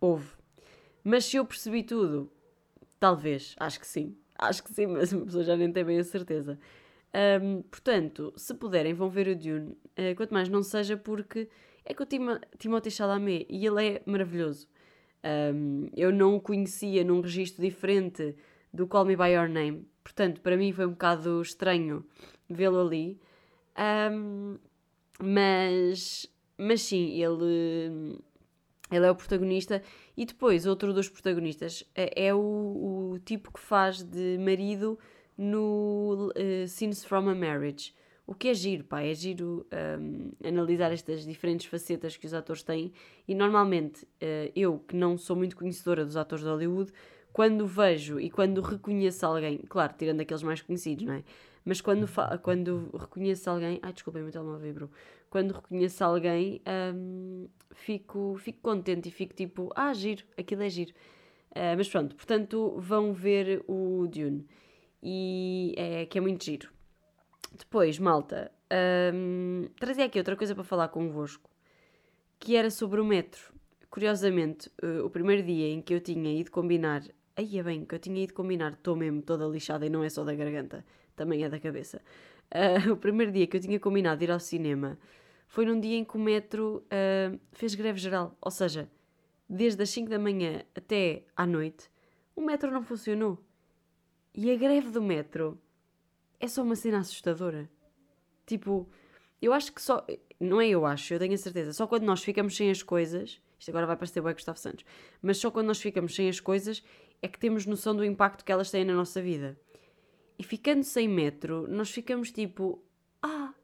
Houve. 0.00 0.30
Mas 1.02 1.24
se 1.24 1.36
eu 1.36 1.44
percebi 1.44 1.82
tudo, 1.82 2.30
talvez, 3.00 3.56
acho 3.58 3.80
que 3.80 3.86
sim. 3.86 4.16
Acho 4.38 4.62
que 4.62 4.72
sim, 4.72 4.86
mas 4.86 5.12
uma 5.12 5.24
pessoa 5.24 5.42
já 5.42 5.56
nem 5.56 5.72
tem 5.72 5.84
bem 5.84 5.98
a 5.98 6.04
certeza. 6.04 6.58
Um, 7.42 7.62
portanto, 7.62 8.32
se 8.36 8.54
puderem, 8.54 8.94
vão 8.94 9.10
ver 9.10 9.26
o 9.26 9.36
Dune. 9.36 9.76
Uh, 9.98 10.14
quanto 10.16 10.32
mais 10.32 10.48
não 10.48 10.62
seja 10.62 10.96
porque 10.96 11.48
é 11.84 11.92
que 11.92 12.02
o 12.02 12.06
Tim 12.06 12.90
Chalamet 12.90 13.46
e 13.50 13.66
ele 13.66 13.86
é 13.86 14.02
maravilhoso. 14.06 14.68
Um, 15.24 15.88
eu 15.96 16.12
não 16.12 16.36
o 16.36 16.40
conhecia 16.40 17.04
num 17.04 17.20
registro 17.20 17.62
diferente 17.62 18.34
do 18.72 18.86
Call 18.86 19.04
Me 19.04 19.16
By 19.16 19.30
Your 19.30 19.48
Name. 19.48 19.86
Portanto, 20.02 20.40
para 20.40 20.56
mim 20.56 20.72
foi 20.72 20.86
um 20.86 20.90
bocado 20.90 21.40
estranho 21.40 22.04
vê-lo 22.48 22.80
ali. 22.80 23.20
Um, 24.12 24.58
mas, 25.20 26.26
mas 26.58 26.82
sim, 26.82 27.22
ele, 27.22 28.18
ele 28.90 29.06
é 29.06 29.10
o 29.10 29.14
protagonista. 29.14 29.82
E 30.16 30.24
depois, 30.24 30.66
outro 30.66 30.92
dos 30.92 31.08
protagonistas 31.08 31.84
é, 31.94 32.26
é 32.26 32.34
o, 32.34 33.12
o 33.12 33.18
tipo 33.24 33.52
que 33.52 33.60
faz 33.60 34.02
de 34.02 34.38
marido 34.38 34.98
no 35.36 36.32
uh, 36.36 36.68
Scenes 36.68 37.04
from 37.04 37.28
a 37.28 37.34
Marriage, 37.34 37.94
o 38.32 38.34
que 38.34 38.48
é 38.48 38.54
giro, 38.54 38.84
pá, 38.84 39.02
é 39.02 39.14
giro 39.14 39.66
um, 40.00 40.32
analisar 40.46 40.90
estas 40.90 41.24
diferentes 41.24 41.66
facetas 41.66 42.16
que 42.16 42.26
os 42.26 42.32
atores 42.32 42.62
têm 42.62 42.92
e 43.28 43.34
normalmente 43.34 44.04
uh, 44.04 44.50
eu, 44.56 44.78
que 44.78 44.96
não 44.96 45.18
sou 45.18 45.36
muito 45.36 45.54
conhecedora 45.54 46.04
dos 46.04 46.16
atores 46.16 46.42
de 46.42 46.50
Hollywood, 46.50 46.90
quando 47.30 47.66
vejo 47.66 48.18
e 48.18 48.30
quando 48.30 48.60
reconheço 48.62 49.24
alguém, 49.26 49.58
claro, 49.68 49.94
tirando 49.98 50.20
aqueles 50.20 50.42
mais 50.42 50.62
conhecidos, 50.62 51.04
não 51.04 51.14
é? 51.14 51.24
Mas 51.64 51.80
quando, 51.80 52.06
quando 52.42 52.90
reconheço 52.92 53.48
alguém. 53.48 53.78
Ai, 53.82 53.92
desculpem, 53.92 54.22
meu 54.22 54.32
telemóvel 54.32 54.60
vibrou. 54.60 54.90
Quando 55.30 55.52
reconheço 55.52 56.02
alguém, 56.02 56.60
um, 56.94 57.48
fico, 57.70 58.36
fico 58.38 58.58
contente 58.60 59.08
e 59.08 59.12
fico 59.12 59.32
tipo, 59.32 59.70
ah, 59.76 59.94
giro, 59.94 60.24
aquilo 60.36 60.62
é 60.62 60.68
giro. 60.68 60.92
Uh, 61.50 61.76
mas 61.76 61.88
pronto, 61.88 62.16
portanto, 62.16 62.74
vão 62.78 63.12
ver 63.12 63.62
o 63.68 64.06
Dune. 64.08 64.44
E 65.02 65.74
é 65.76 66.06
que 66.06 66.18
é 66.18 66.20
muito 66.20 66.44
giro. 66.44 66.68
Depois, 67.58 67.98
malta, 67.98 68.50
um, 69.14 69.68
trazia 69.78 70.06
aqui 70.06 70.18
outra 70.18 70.36
coisa 70.36 70.54
para 70.54 70.64
falar 70.64 70.88
convosco, 70.88 71.50
que 72.38 72.56
era 72.56 72.70
sobre 72.70 73.00
o 73.00 73.04
metro. 73.04 73.52
Curiosamente, 73.90 74.70
uh, 74.82 75.04
o 75.04 75.10
primeiro 75.10 75.42
dia 75.42 75.68
em 75.68 75.82
que 75.82 75.92
eu 75.92 76.00
tinha 76.00 76.32
ido 76.32 76.50
combinar, 76.50 77.02
aí 77.36 77.58
é 77.58 77.62
bem, 77.62 77.84
que 77.84 77.94
eu 77.94 77.98
tinha 77.98 78.22
ido 78.22 78.32
combinar, 78.32 78.72
estou 78.72 78.96
mesmo 78.96 79.20
toda 79.20 79.44
lixada 79.44 79.84
e 79.84 79.90
não 79.90 80.02
é 80.02 80.08
só 80.08 80.24
da 80.24 80.34
garganta, 80.34 80.84
também 81.14 81.44
é 81.44 81.48
da 81.48 81.60
cabeça. 81.60 82.00
Uh, 82.50 82.92
o 82.92 82.96
primeiro 82.96 83.30
dia 83.30 83.46
que 83.46 83.56
eu 83.56 83.60
tinha 83.60 83.78
combinado 83.78 84.24
ir 84.24 84.30
ao 84.30 84.40
cinema 84.40 84.98
foi 85.46 85.66
num 85.66 85.78
dia 85.78 85.98
em 85.98 86.04
que 86.04 86.16
o 86.16 86.20
metro 86.20 86.82
uh, 86.86 87.38
fez 87.52 87.74
greve 87.74 87.98
geral, 87.98 88.34
ou 88.40 88.50
seja, 88.50 88.88
desde 89.46 89.82
as 89.82 89.90
5 89.90 90.08
da 90.08 90.18
manhã 90.18 90.62
até 90.74 91.24
à 91.36 91.46
noite, 91.46 91.90
o 92.34 92.40
metro 92.40 92.70
não 92.70 92.82
funcionou. 92.82 93.38
E 94.34 94.50
a 94.50 94.56
greve 94.56 94.90
do 94.90 95.02
metro 95.02 95.60
é 96.42 96.48
só 96.48 96.62
uma 96.62 96.74
cena 96.74 96.98
assustadora. 96.98 97.70
Tipo, 98.44 98.90
eu 99.40 99.52
acho 99.52 99.72
que 99.72 99.80
só. 99.80 100.04
Não 100.40 100.60
é 100.60 100.68
eu 100.68 100.84
acho, 100.84 101.14
eu 101.14 101.18
tenho 101.20 101.34
a 101.34 101.38
certeza. 101.38 101.72
Só 101.72 101.86
quando 101.86 102.02
nós 102.02 102.22
ficamos 102.22 102.56
sem 102.56 102.68
as 102.68 102.82
coisas. 102.82 103.40
Isto 103.56 103.70
agora 103.70 103.86
vai 103.86 103.96
parecer 103.96 104.18
o 104.18 104.24
Gustavo 104.24 104.58
Santos. 104.58 104.84
Mas 105.22 105.38
só 105.38 105.48
quando 105.48 105.68
nós 105.68 105.80
ficamos 105.80 106.16
sem 106.16 106.28
as 106.28 106.40
coisas 106.40 106.82
é 107.22 107.28
que 107.28 107.38
temos 107.38 107.64
noção 107.64 107.94
do 107.94 108.04
impacto 108.04 108.44
que 108.44 108.50
elas 108.50 108.72
têm 108.72 108.84
na 108.84 108.92
nossa 108.92 109.22
vida. 109.22 109.56
E 110.36 110.42
ficando 110.42 110.82
sem 110.82 111.06
metro, 111.06 111.68
nós 111.68 111.92
ficamos 111.92 112.32
tipo: 112.32 112.82
Ah, 113.22 113.54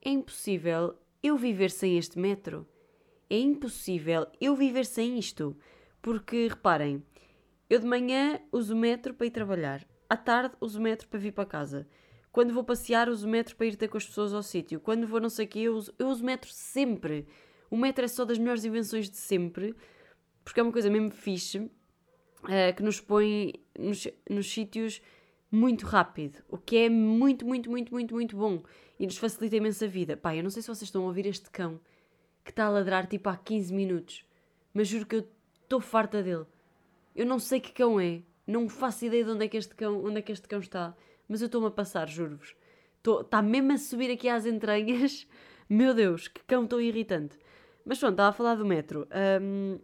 é 0.00 0.08
impossível 0.08 0.98
eu 1.22 1.36
viver 1.36 1.70
sem 1.70 1.98
este 1.98 2.18
metro. 2.18 2.66
É 3.28 3.36
impossível 3.36 4.26
eu 4.40 4.56
viver 4.56 4.86
sem 4.86 5.18
isto. 5.18 5.54
Porque, 6.00 6.48
reparem, 6.48 7.02
eu 7.68 7.78
de 7.78 7.86
manhã 7.86 8.40
uso 8.50 8.74
o 8.74 8.78
metro 8.78 9.12
para 9.12 9.26
ir 9.26 9.30
trabalhar. 9.30 9.86
À 10.08 10.16
tarde 10.16 10.54
uso 10.58 10.78
o 10.78 10.82
metro 10.82 11.06
para 11.08 11.18
vir 11.18 11.32
para 11.32 11.44
casa. 11.44 11.86
Quando 12.34 12.52
vou 12.52 12.64
passear, 12.64 13.08
uso 13.08 13.28
metro 13.28 13.54
para 13.54 13.66
ir 13.66 13.76
ter 13.76 13.86
com 13.86 13.96
as 13.96 14.04
pessoas 14.04 14.34
ao 14.34 14.42
sítio. 14.42 14.80
Quando 14.80 15.06
vou 15.06 15.20
não 15.20 15.28
sei 15.28 15.46
o 15.46 15.48
quê, 15.48 15.60
eu 15.60 15.76
uso, 15.76 15.94
eu 15.96 16.08
uso 16.08 16.24
metro 16.24 16.50
sempre. 16.50 17.28
O 17.70 17.76
metro 17.76 18.04
é 18.04 18.08
só 18.08 18.24
das 18.24 18.38
melhores 18.38 18.64
invenções 18.64 19.08
de 19.08 19.16
sempre, 19.16 19.72
porque 20.42 20.58
é 20.58 20.62
uma 20.64 20.72
coisa 20.72 20.90
mesmo 20.90 21.12
fixe, 21.12 21.58
uh, 21.58 21.70
que 22.76 22.82
nos 22.82 23.00
põe 23.00 23.52
nos, 23.78 24.08
nos 24.28 24.52
sítios 24.52 25.00
muito 25.48 25.86
rápido, 25.86 26.42
o 26.48 26.58
que 26.58 26.76
é 26.76 26.88
muito, 26.88 27.46
muito, 27.46 27.70
muito, 27.70 27.92
muito, 27.92 28.12
muito 28.12 28.36
bom 28.36 28.64
e 28.98 29.06
nos 29.06 29.16
facilita 29.16 29.54
imenso 29.54 29.84
a 29.84 29.86
vida. 29.86 30.16
Pá, 30.16 30.34
eu 30.34 30.42
não 30.42 30.50
sei 30.50 30.60
se 30.60 30.66
vocês 30.66 30.88
estão 30.88 31.04
a 31.04 31.06
ouvir 31.06 31.26
este 31.26 31.48
cão 31.50 31.78
que 32.42 32.50
está 32.50 32.64
a 32.64 32.68
ladrar 32.68 33.06
tipo 33.06 33.28
há 33.28 33.36
15 33.36 33.72
minutos, 33.72 34.24
mas 34.72 34.88
juro 34.88 35.06
que 35.06 35.14
eu 35.14 35.28
estou 35.62 35.80
farta 35.80 36.20
dele. 36.20 36.46
Eu 37.14 37.26
não 37.26 37.38
sei 37.38 37.60
que 37.60 37.70
cão 37.70 38.00
é, 38.00 38.22
não 38.44 38.68
faço 38.68 39.04
ideia 39.04 39.22
de 39.22 39.30
onde 39.30 39.44
é 39.44 39.48
que 39.48 39.56
este 39.56 39.76
cão, 39.76 40.04
onde 40.04 40.18
é 40.18 40.22
que 40.22 40.32
este 40.32 40.48
cão 40.48 40.58
está 40.58 40.96
mas 41.28 41.40
eu 41.40 41.46
estou-me 41.46 41.68
a 41.68 41.70
passar, 41.70 42.08
juro-vos. 42.08 42.54
Está 43.20 43.42
mesmo 43.42 43.72
a 43.72 43.78
subir 43.78 44.10
aqui 44.10 44.28
às 44.28 44.46
entranhas. 44.46 45.26
Meu 45.68 45.94
Deus, 45.94 46.28
que 46.28 46.42
cão 46.44 46.66
tão 46.66 46.80
irritante. 46.80 47.38
Mas 47.84 47.98
pronto, 47.98 48.12
estava 48.12 48.30
a 48.30 48.32
falar 48.32 48.54
do 48.54 48.64
metro. 48.64 49.06
Um, 49.40 49.78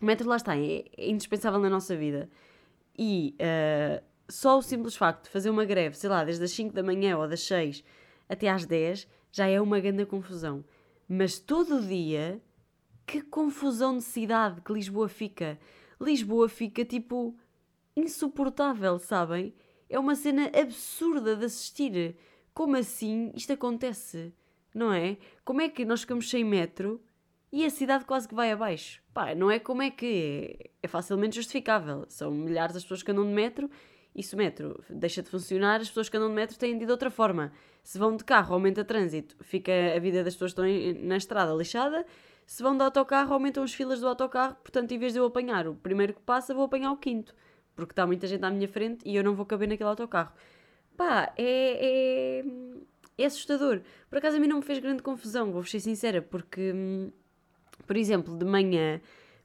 o 0.00 0.04
metro 0.04 0.28
lá 0.28 0.36
está, 0.36 0.56
é, 0.56 0.84
é, 0.96 1.10
indispensável 1.10 1.58
na 1.58 1.70
nossa 1.70 1.96
vida. 1.96 2.28
E 2.98 3.34
uh, 3.40 4.02
só 4.28 4.58
o 4.58 4.62
simples 4.62 4.96
facto 4.96 5.24
de 5.24 5.30
fazer 5.30 5.48
uma 5.48 5.64
greve, 5.64 5.96
sei 5.96 6.10
lá, 6.10 6.24
desde 6.24 6.44
as 6.44 6.50
5 6.50 6.74
da 6.74 6.82
manhã 6.82 7.16
ou 7.16 7.26
das 7.26 7.40
6 7.42 7.82
até 8.28 8.48
às 8.48 8.66
10, 8.66 9.06
já 9.30 9.46
é 9.46 9.60
uma 9.60 9.80
grande 9.80 10.04
confusão. 10.04 10.64
Mas 11.08 11.38
todo 11.38 11.76
o 11.76 11.80
dia, 11.82 12.40
que 13.06 13.22
confusão 13.22 13.96
de 13.96 14.02
cidade 14.02 14.60
que 14.60 14.72
Lisboa 14.72 15.08
fica. 15.08 15.58
Lisboa 16.00 16.48
fica 16.48 16.84
tipo 16.84 17.36
insuportável, 17.96 18.98
sabem? 18.98 19.54
É 19.92 19.98
uma 19.98 20.14
cena 20.14 20.50
absurda 20.58 21.36
de 21.36 21.44
assistir. 21.44 22.16
Como 22.54 22.76
assim 22.78 23.30
isto 23.34 23.52
acontece? 23.52 24.32
Não 24.74 24.90
é? 24.90 25.18
Como 25.44 25.60
é 25.60 25.68
que 25.68 25.84
nós 25.84 26.00
ficamos 26.00 26.30
sem 26.30 26.42
metro 26.42 26.98
e 27.52 27.62
a 27.66 27.68
cidade 27.68 28.06
quase 28.06 28.26
que 28.26 28.34
vai 28.34 28.50
abaixo? 28.50 29.02
Pá, 29.12 29.34
não 29.34 29.50
é 29.50 29.58
como 29.58 29.82
é 29.82 29.90
que 29.90 30.06
é. 30.56 30.70
É 30.84 30.88
facilmente 30.88 31.36
justificável. 31.36 32.06
São 32.08 32.30
milhares 32.30 32.74
as 32.74 32.84
pessoas 32.84 33.02
que 33.02 33.10
andam 33.10 33.26
de 33.26 33.34
metro 33.34 33.68
e 34.14 34.22
se 34.22 34.34
o 34.34 34.38
metro 34.38 34.82
deixa 34.88 35.22
de 35.22 35.28
funcionar, 35.28 35.82
as 35.82 35.88
pessoas 35.88 36.08
que 36.08 36.16
andam 36.16 36.30
de 36.30 36.36
metro 36.36 36.58
têm 36.58 36.78
de 36.78 36.84
ir 36.84 36.86
de 36.86 36.92
outra 36.92 37.10
forma. 37.10 37.52
Se 37.82 37.98
vão 37.98 38.16
de 38.16 38.24
carro, 38.24 38.54
aumenta 38.54 38.82
trânsito, 38.86 39.36
fica 39.42 39.72
a 39.94 39.98
vida 39.98 40.24
das 40.24 40.32
pessoas 40.32 40.54
que 40.54 40.62
estão 40.62 41.06
na 41.06 41.18
estrada 41.18 41.52
lixada. 41.52 42.06
Se 42.46 42.62
vão 42.62 42.74
de 42.74 42.82
autocarro, 42.82 43.34
aumentam 43.34 43.62
as 43.62 43.74
filas 43.74 44.00
do 44.00 44.08
autocarro. 44.08 44.56
Portanto, 44.62 44.92
em 44.92 44.98
vez 44.98 45.12
de 45.12 45.18
eu 45.18 45.26
apanhar 45.26 45.68
o 45.68 45.74
primeiro 45.74 46.14
que 46.14 46.22
passa, 46.22 46.54
vou 46.54 46.64
apanhar 46.64 46.90
o 46.92 46.96
quinto 46.96 47.34
porque 47.74 47.92
está 47.92 48.06
muita 48.06 48.26
gente 48.26 48.44
à 48.44 48.50
minha 48.50 48.68
frente 48.68 49.06
e 49.06 49.16
eu 49.16 49.24
não 49.24 49.34
vou 49.34 49.46
caber 49.46 49.68
naquele 49.68 49.88
autocarro. 49.88 50.32
Pá, 50.96 51.32
é, 51.36 52.40
é, 52.40 52.44
é 53.18 53.24
assustador. 53.24 53.80
Por 54.08 54.18
acaso 54.18 54.36
a 54.36 54.40
mim 54.40 54.46
não 54.46 54.58
me 54.58 54.62
fez 54.62 54.78
grande 54.78 55.02
confusão, 55.02 55.50
vou 55.52 55.64
ser 55.64 55.80
sincera, 55.80 56.20
porque, 56.20 56.72
hum, 56.72 57.10
por 57.86 57.96
exemplo, 57.96 58.36
de 58.36 58.44
manhã, 58.44 59.00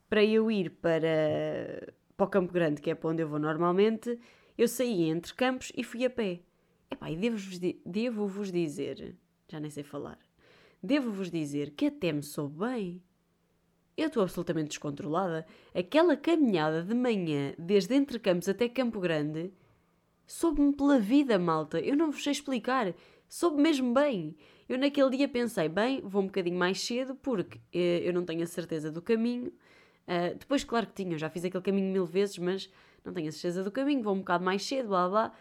para 0.09 0.23
eu 0.23 0.51
ir 0.51 0.71
para, 0.71 1.93
para 2.15 2.25
o 2.25 2.29
Campo 2.29 2.53
Grande, 2.53 2.81
que 2.81 2.89
é 2.89 2.95
para 2.95 3.09
onde 3.09 3.21
eu 3.23 3.27
vou 3.27 3.39
normalmente, 3.39 4.19
eu 4.57 4.67
saí 4.67 5.09
entre 5.09 5.33
campos 5.33 5.71
e 5.75 5.83
fui 5.83 6.05
a 6.05 6.09
pé. 6.09 6.41
Epá, 6.89 7.11
e 7.11 7.17
devo-vos 7.17 7.59
devo 7.85 8.51
dizer, 8.51 9.15
já 9.47 9.59
nem 9.59 9.69
sei 9.69 9.83
falar, 9.83 10.17
devo-vos 10.81 11.29
dizer 11.29 11.71
que 11.71 11.87
até 11.87 12.11
me 12.11 12.23
sou 12.23 12.47
bem. 12.47 13.01
Eu 13.97 14.07
estou 14.07 14.21
absolutamente 14.21 14.69
descontrolada. 14.69 15.43
Aquela 15.73 16.15
caminhada 16.15 16.83
de 16.83 16.93
manhã, 16.93 17.55
desde 17.57 17.95
Entre 17.95 18.19
Campos 18.19 18.47
até 18.47 18.69
Campo 18.69 18.99
Grande, 18.99 19.51
soube-me 20.27 20.71
pela 20.71 20.99
vida, 20.99 21.39
malta. 21.39 21.79
Eu 21.79 21.97
não 21.97 22.11
vos 22.11 22.23
sei 22.23 22.31
explicar. 22.31 22.93
Soube 23.27 23.59
mesmo 23.59 23.95
bem. 23.95 24.37
Eu 24.69 24.77
naquele 24.77 25.17
dia 25.17 25.27
pensei, 25.27 25.67
bem, 25.67 26.01
vou 26.01 26.21
um 26.21 26.27
bocadinho 26.27 26.59
mais 26.59 26.79
cedo 26.79 27.15
porque 27.15 27.59
eh, 27.73 28.01
eu 28.03 28.13
não 28.13 28.23
tenho 28.23 28.43
a 28.43 28.45
certeza 28.45 28.91
do 28.91 29.01
caminho. 29.01 29.51
Uh, 30.07 30.37
depois, 30.37 30.63
claro 30.63 30.85
que 30.87 30.93
tinha, 30.93 31.15
eu 31.15 31.17
já 31.17 31.29
fiz 31.29 31.43
aquele 31.43 31.63
caminho 31.63 31.91
mil 31.91 32.05
vezes, 32.05 32.37
mas 32.37 32.69
não 33.03 33.11
tenho 33.11 33.27
a 33.29 33.31
certeza 33.31 33.63
do 33.63 33.71
caminho, 33.71 34.03
vou 34.03 34.13
um 34.13 34.19
bocado 34.19 34.43
mais 34.45 34.63
cedo, 34.63 34.89
blá 34.89 35.09
blá. 35.09 35.33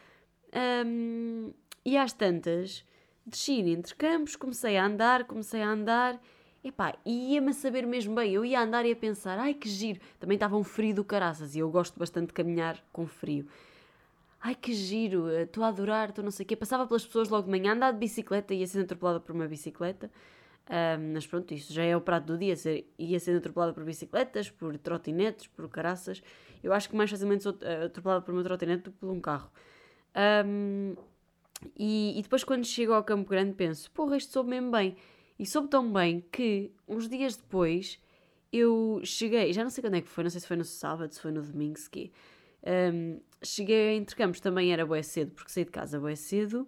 Um, 0.85 1.53
e 1.85 1.97
às 1.97 2.13
tantas, 2.13 2.85
desci 3.25 3.61
entre 3.61 3.95
campos, 3.95 4.35
comecei 4.35 4.77
a 4.77 4.87
andar, 4.87 5.25
comecei 5.25 5.63
a 5.63 5.69
andar 5.69 6.21
Epá, 6.67 6.97
ia-me 7.07 7.55
saber 7.55 7.87
mesmo 7.87 8.13
bem. 8.17 8.33
Eu 8.33 8.45
ia 8.45 8.61
andar 8.61 8.85
e 8.85 8.91
a 8.91 8.97
pensar, 8.97 9.39
ai 9.39 9.55
que 9.55 9.69
giro. 9.69 10.01
Também 10.19 10.35
estava 10.35 10.57
um 10.57 10.65
frio 10.65 10.93
do 10.93 11.05
caraças 11.05 11.55
e 11.55 11.61
eu 11.61 11.71
gosto 11.71 11.97
bastante 11.97 12.27
de 12.27 12.33
caminhar 12.33 12.83
com 12.93 13.07
frio. 13.07 13.47
Ai 14.41 14.57
que 14.57 14.75
giro, 14.75 15.31
estou 15.31 15.63
a 15.63 15.69
adorar, 15.69 16.09
estou 16.09 16.25
não 16.25 16.33
sei 16.33 16.43
o 16.43 16.47
quê. 16.49 16.57
Passava 16.57 16.85
pelas 16.85 17.07
pessoas 17.07 17.29
logo 17.29 17.45
de 17.45 17.51
manhã, 17.51 17.73
andar 17.73 17.93
de 17.93 17.99
bicicleta, 17.99 18.53
ia 18.53 18.67
sendo 18.67 18.83
atropelada 18.83 19.21
por 19.21 19.33
uma 19.33 19.47
bicicleta. 19.47 20.11
Um, 20.69 21.13
mas 21.13 21.25
pronto, 21.25 21.55
isso 21.55 21.73
já 21.73 21.85
é 21.85 21.97
o 21.97 22.01
prato 22.01 22.25
do 22.25 22.37
dia. 22.37 22.57
Ser, 22.57 22.93
ia 22.99 23.21
sendo 23.21 23.39
atropelada 23.39 23.73
por 23.73 23.85
bicicletas, 23.85 24.51
por 24.51 24.77
trotinetes, 24.77 25.47
por 25.47 25.69
caraças. 25.69 26.21
Eu 26.65 26.73
acho 26.73 26.89
que 26.91 26.97
mais 26.97 27.09
facilmente 27.09 27.45
sou 27.45 27.57
eh, 27.61 27.85
atropelada 27.85 28.23
por 28.23 28.35
uma 28.35 28.43
trotinete 28.43 28.83
do 28.83 28.91
que 28.91 28.99
por 28.99 29.09
um 29.09 29.21
carro. 29.21 29.49
Um, 30.45 30.97
e, 31.79 32.19
e, 32.19 32.23
depois, 32.23 32.43
quando 32.43 32.65
chego 32.65 32.93
ao 32.93 33.05
Campo 33.05 33.31
Grande, 33.31 33.53
penso: 33.53 33.89
porra, 33.93 34.17
isto 34.17 34.33
soube 34.33 34.51
mesmo 34.51 34.73
bem. 34.73 34.97
E 35.39 35.45
soube 35.45 35.69
tão 35.69 35.93
bem 35.93 36.25
que, 36.33 36.73
uns 36.89 37.09
dias 37.09 37.37
depois, 37.37 38.01
eu 38.53 39.01
cheguei, 39.05 39.53
já 39.53 39.63
não 39.63 39.71
sei 39.71 39.83
quando 39.83 39.97
é 39.97 40.01
que 40.01 40.09
foi, 40.09 40.25
não 40.25 40.31
sei 40.31 40.41
se 40.41 40.47
foi 40.47 40.57
no 40.57 40.65
sábado, 40.65 41.13
se 41.13 41.21
foi 41.21 41.31
no 41.31 41.43
domingo, 41.43 41.79
se 41.79 41.91
quê. 41.91 42.11
Um, 42.67 43.21
cheguei 43.43 43.91
a 43.91 43.95
Intercampos, 43.95 44.41
também 44.41 44.73
era 44.73 44.87
bué 44.87 45.03
cedo, 45.03 45.33
porque 45.33 45.51
saí 45.51 45.65
de 45.65 45.71
casa 45.71 46.01
bué 46.01 46.17
cedo, 46.17 46.67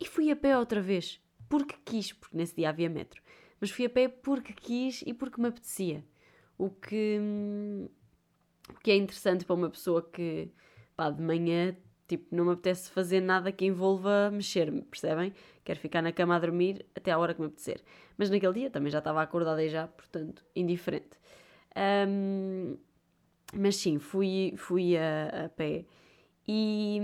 e 0.00 0.06
fui 0.06 0.30
a 0.30 0.36
pé 0.36 0.56
outra 0.56 0.80
vez, 0.80 1.20
porque 1.48 1.76
quis, 1.84 2.12
porque 2.12 2.36
nesse 2.36 2.56
dia 2.56 2.70
havia 2.70 2.88
metro. 2.88 3.22
Mas 3.60 3.70
fui 3.70 3.84
a 3.84 3.90
pé 3.90 4.08
porque 4.08 4.52
quis 4.54 5.02
e 5.06 5.12
porque 5.12 5.40
me 5.40 5.48
apetecia. 5.48 6.04
O 6.56 6.70
que, 6.70 7.18
o 8.68 8.80
que 8.80 8.90
é 8.90 8.96
interessante 8.96 9.44
para 9.44 9.54
uma 9.54 9.68
pessoa 9.68 10.02
que, 10.02 10.50
pá, 10.96 11.10
de 11.10 11.22
manhã 11.22 11.76
Tipo, 12.10 12.34
não 12.34 12.44
me 12.44 12.52
apetece 12.54 12.90
fazer 12.90 13.20
nada 13.20 13.52
que 13.52 13.64
envolva 13.64 14.30
mexer-me, 14.32 14.82
percebem? 14.82 15.32
Quero 15.62 15.78
ficar 15.78 16.02
na 16.02 16.10
cama 16.12 16.34
a 16.34 16.40
dormir 16.40 16.84
até 16.92 17.12
à 17.12 17.18
hora 17.18 17.32
que 17.32 17.40
me 17.40 17.46
apetecer. 17.46 17.80
Mas 18.18 18.28
naquele 18.30 18.52
dia 18.52 18.70
também 18.70 18.90
já 18.90 18.98
estava 18.98 19.22
acordada 19.22 19.62
e 19.62 19.68
já, 19.68 19.86
portanto, 19.86 20.44
indiferente. 20.56 21.20
Um, 22.08 22.76
mas 23.54 23.76
sim, 23.76 24.00
fui, 24.00 24.54
fui 24.56 24.96
a, 24.96 25.44
a 25.44 25.48
pé. 25.50 25.84
E, 26.48 27.00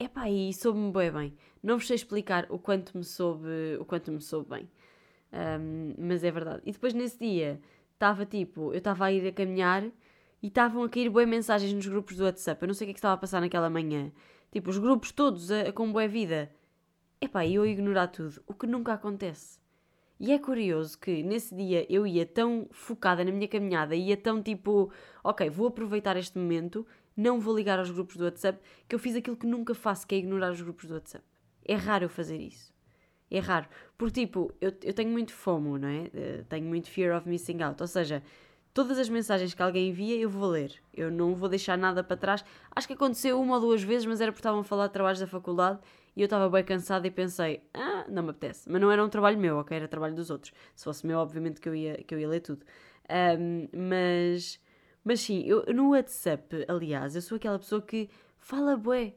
Epá, 0.00 0.28
e 0.28 0.52
soube-me 0.52 0.90
bem 0.90 1.12
bem. 1.12 1.34
Não 1.62 1.78
vos 1.78 1.86
sei 1.86 1.94
explicar 1.94 2.46
o 2.50 2.58
quanto 2.58 2.98
me 2.98 3.04
soube, 3.04 3.76
o 3.78 3.84
quanto 3.84 4.10
me 4.10 4.20
soube 4.20 4.50
bem. 4.50 4.68
Um, 5.32 5.94
mas 5.96 6.24
é 6.24 6.30
verdade. 6.32 6.62
E 6.66 6.72
depois 6.72 6.92
nesse 6.92 7.18
dia, 7.20 7.60
estava 7.94 8.26
tipo, 8.26 8.72
eu 8.72 8.78
estava 8.78 9.04
a 9.06 9.12
ir 9.12 9.28
a 9.28 9.32
caminhar 9.32 9.84
e 10.42 10.48
estavam 10.48 10.82
a 10.82 10.88
cair 10.88 11.08
boas 11.10 11.28
mensagens 11.28 11.72
nos 11.72 11.86
grupos 11.86 12.16
do 12.16 12.24
WhatsApp. 12.24 12.62
Eu 12.62 12.68
não 12.68 12.74
sei 12.74 12.84
o 12.84 12.86
que 12.86 12.90
é 12.90 12.94
que 12.94 12.98
estava 12.98 13.14
a 13.14 13.18
passar 13.18 13.40
naquela 13.40 13.68
manhã. 13.68 14.12
Tipo, 14.52 14.70
os 14.70 14.78
grupos 14.78 15.12
todos 15.12 15.50
a, 15.50 15.62
a, 15.62 15.72
com 15.72 15.90
boa 15.92 16.08
vida. 16.08 16.50
Epá, 17.20 17.46
eu 17.46 17.66
ignorar 17.66 18.08
tudo. 18.08 18.42
O 18.46 18.54
que 18.54 18.66
nunca 18.66 18.92
acontece. 18.92 19.58
E 20.20 20.32
é 20.32 20.38
curioso 20.38 20.98
que 20.98 21.22
nesse 21.22 21.54
dia 21.54 21.86
eu 21.92 22.06
ia 22.06 22.26
tão 22.26 22.66
focada 22.70 23.24
na 23.24 23.30
minha 23.30 23.46
caminhada, 23.46 23.94
ia 23.94 24.16
tão 24.16 24.42
tipo, 24.42 24.92
ok, 25.22 25.48
vou 25.48 25.68
aproveitar 25.68 26.16
este 26.16 26.36
momento 26.38 26.84
não 27.18 27.40
vou 27.40 27.54
ligar 27.56 27.80
aos 27.80 27.90
grupos 27.90 28.16
do 28.16 28.24
WhatsApp, 28.24 28.60
que 28.86 28.94
eu 28.94 28.98
fiz 28.98 29.16
aquilo 29.16 29.36
que 29.36 29.44
nunca 29.44 29.74
faço, 29.74 30.06
que 30.06 30.14
é 30.14 30.18
ignorar 30.18 30.52
os 30.52 30.60
grupos 30.60 30.86
do 30.86 30.94
WhatsApp. 30.94 31.24
É 31.64 31.74
raro 31.74 32.04
eu 32.04 32.08
fazer 32.08 32.36
isso. 32.36 32.72
É 33.28 33.40
raro. 33.40 33.66
Porque, 33.98 34.20
tipo, 34.20 34.54
eu, 34.60 34.72
eu 34.84 34.94
tenho 34.94 35.10
muito 35.10 35.32
FOMO, 35.32 35.78
não 35.78 35.88
é? 35.88 36.02
Uh, 36.02 36.44
tenho 36.48 36.64
muito 36.64 36.88
fear 36.88 37.16
of 37.18 37.28
missing 37.28 37.60
out. 37.60 37.82
Ou 37.82 37.88
seja, 37.88 38.22
todas 38.78 38.96
as 38.96 39.08
mensagens 39.08 39.54
que 39.54 39.60
alguém 39.60 39.88
envia 39.88 40.14
eu 40.14 40.30
vou 40.30 40.48
ler. 40.48 40.72
Eu 40.94 41.10
não 41.10 41.34
vou 41.34 41.48
deixar 41.48 41.76
nada 41.76 42.04
para 42.04 42.16
trás. 42.16 42.44
Acho 42.70 42.86
que 42.86 42.92
aconteceu 42.92 43.40
uma 43.40 43.56
ou 43.56 43.60
duas 43.60 43.82
vezes, 43.82 44.06
mas 44.06 44.20
era 44.20 44.30
porque 44.30 44.38
estavam 44.38 44.60
a 44.60 44.62
falar 44.62 44.86
de 44.86 44.92
trabalhos 44.92 45.18
da 45.18 45.26
faculdade 45.26 45.80
e 46.14 46.20
eu 46.20 46.26
estava 46.26 46.48
bem 46.48 46.62
cansada 46.62 47.04
e 47.04 47.10
pensei, 47.10 47.60
ah, 47.74 48.04
não 48.08 48.22
me 48.22 48.30
apetece. 48.30 48.70
Mas 48.70 48.80
não 48.80 48.88
era 48.88 49.04
um 49.04 49.08
trabalho 49.08 49.36
meu, 49.36 49.56
ok? 49.56 49.76
Era 49.76 49.88
trabalho 49.88 50.14
dos 50.14 50.30
outros. 50.30 50.52
Se 50.76 50.84
fosse 50.84 51.04
meu, 51.04 51.18
obviamente 51.18 51.60
que 51.60 51.68
eu 51.68 51.74
ia, 51.74 52.04
que 52.04 52.14
eu 52.14 52.20
ia 52.20 52.28
ler 52.28 52.38
tudo. 52.38 52.64
Um, 53.10 53.66
mas 53.88 54.60
mas 55.02 55.22
sim, 55.22 55.42
eu, 55.44 55.64
no 55.74 55.90
WhatsApp, 55.90 56.64
aliás, 56.68 57.16
eu 57.16 57.22
sou 57.22 57.34
aquela 57.34 57.58
pessoa 57.58 57.82
que 57.82 58.08
fala 58.38 58.76
bué. 58.76 59.16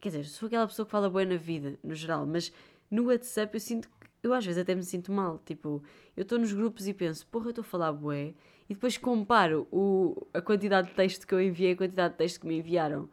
Quer 0.00 0.08
dizer, 0.08 0.24
sou 0.24 0.48
aquela 0.48 0.66
pessoa 0.66 0.84
que 0.84 0.90
fala 0.90 1.08
bué 1.08 1.24
na 1.24 1.36
vida, 1.36 1.78
no 1.84 1.94
geral, 1.94 2.26
mas 2.26 2.52
no 2.90 3.04
WhatsApp 3.06 3.54
eu 3.54 3.60
sinto 3.60 3.88
eu 4.22 4.34
às 4.34 4.44
vezes 4.44 4.60
até 4.60 4.74
me 4.74 4.82
sinto 4.82 5.12
mal. 5.12 5.38
Tipo, 5.44 5.82
eu 6.16 6.22
estou 6.22 6.38
nos 6.38 6.52
grupos 6.52 6.86
e 6.86 6.94
penso, 6.94 7.26
porra, 7.26 7.46
eu 7.46 7.50
estou 7.50 7.62
a 7.62 7.64
falar 7.64 7.92
bué, 7.92 8.34
e 8.70 8.74
depois 8.74 8.96
comparo 8.96 9.66
o, 9.72 10.28
a 10.32 10.40
quantidade 10.40 10.90
de 10.90 10.94
texto 10.94 11.26
que 11.26 11.34
eu 11.34 11.42
enviei, 11.42 11.72
a 11.72 11.76
quantidade 11.76 12.12
de 12.12 12.18
texto 12.18 12.40
que 12.40 12.46
me 12.46 12.58
enviaram. 12.58 13.08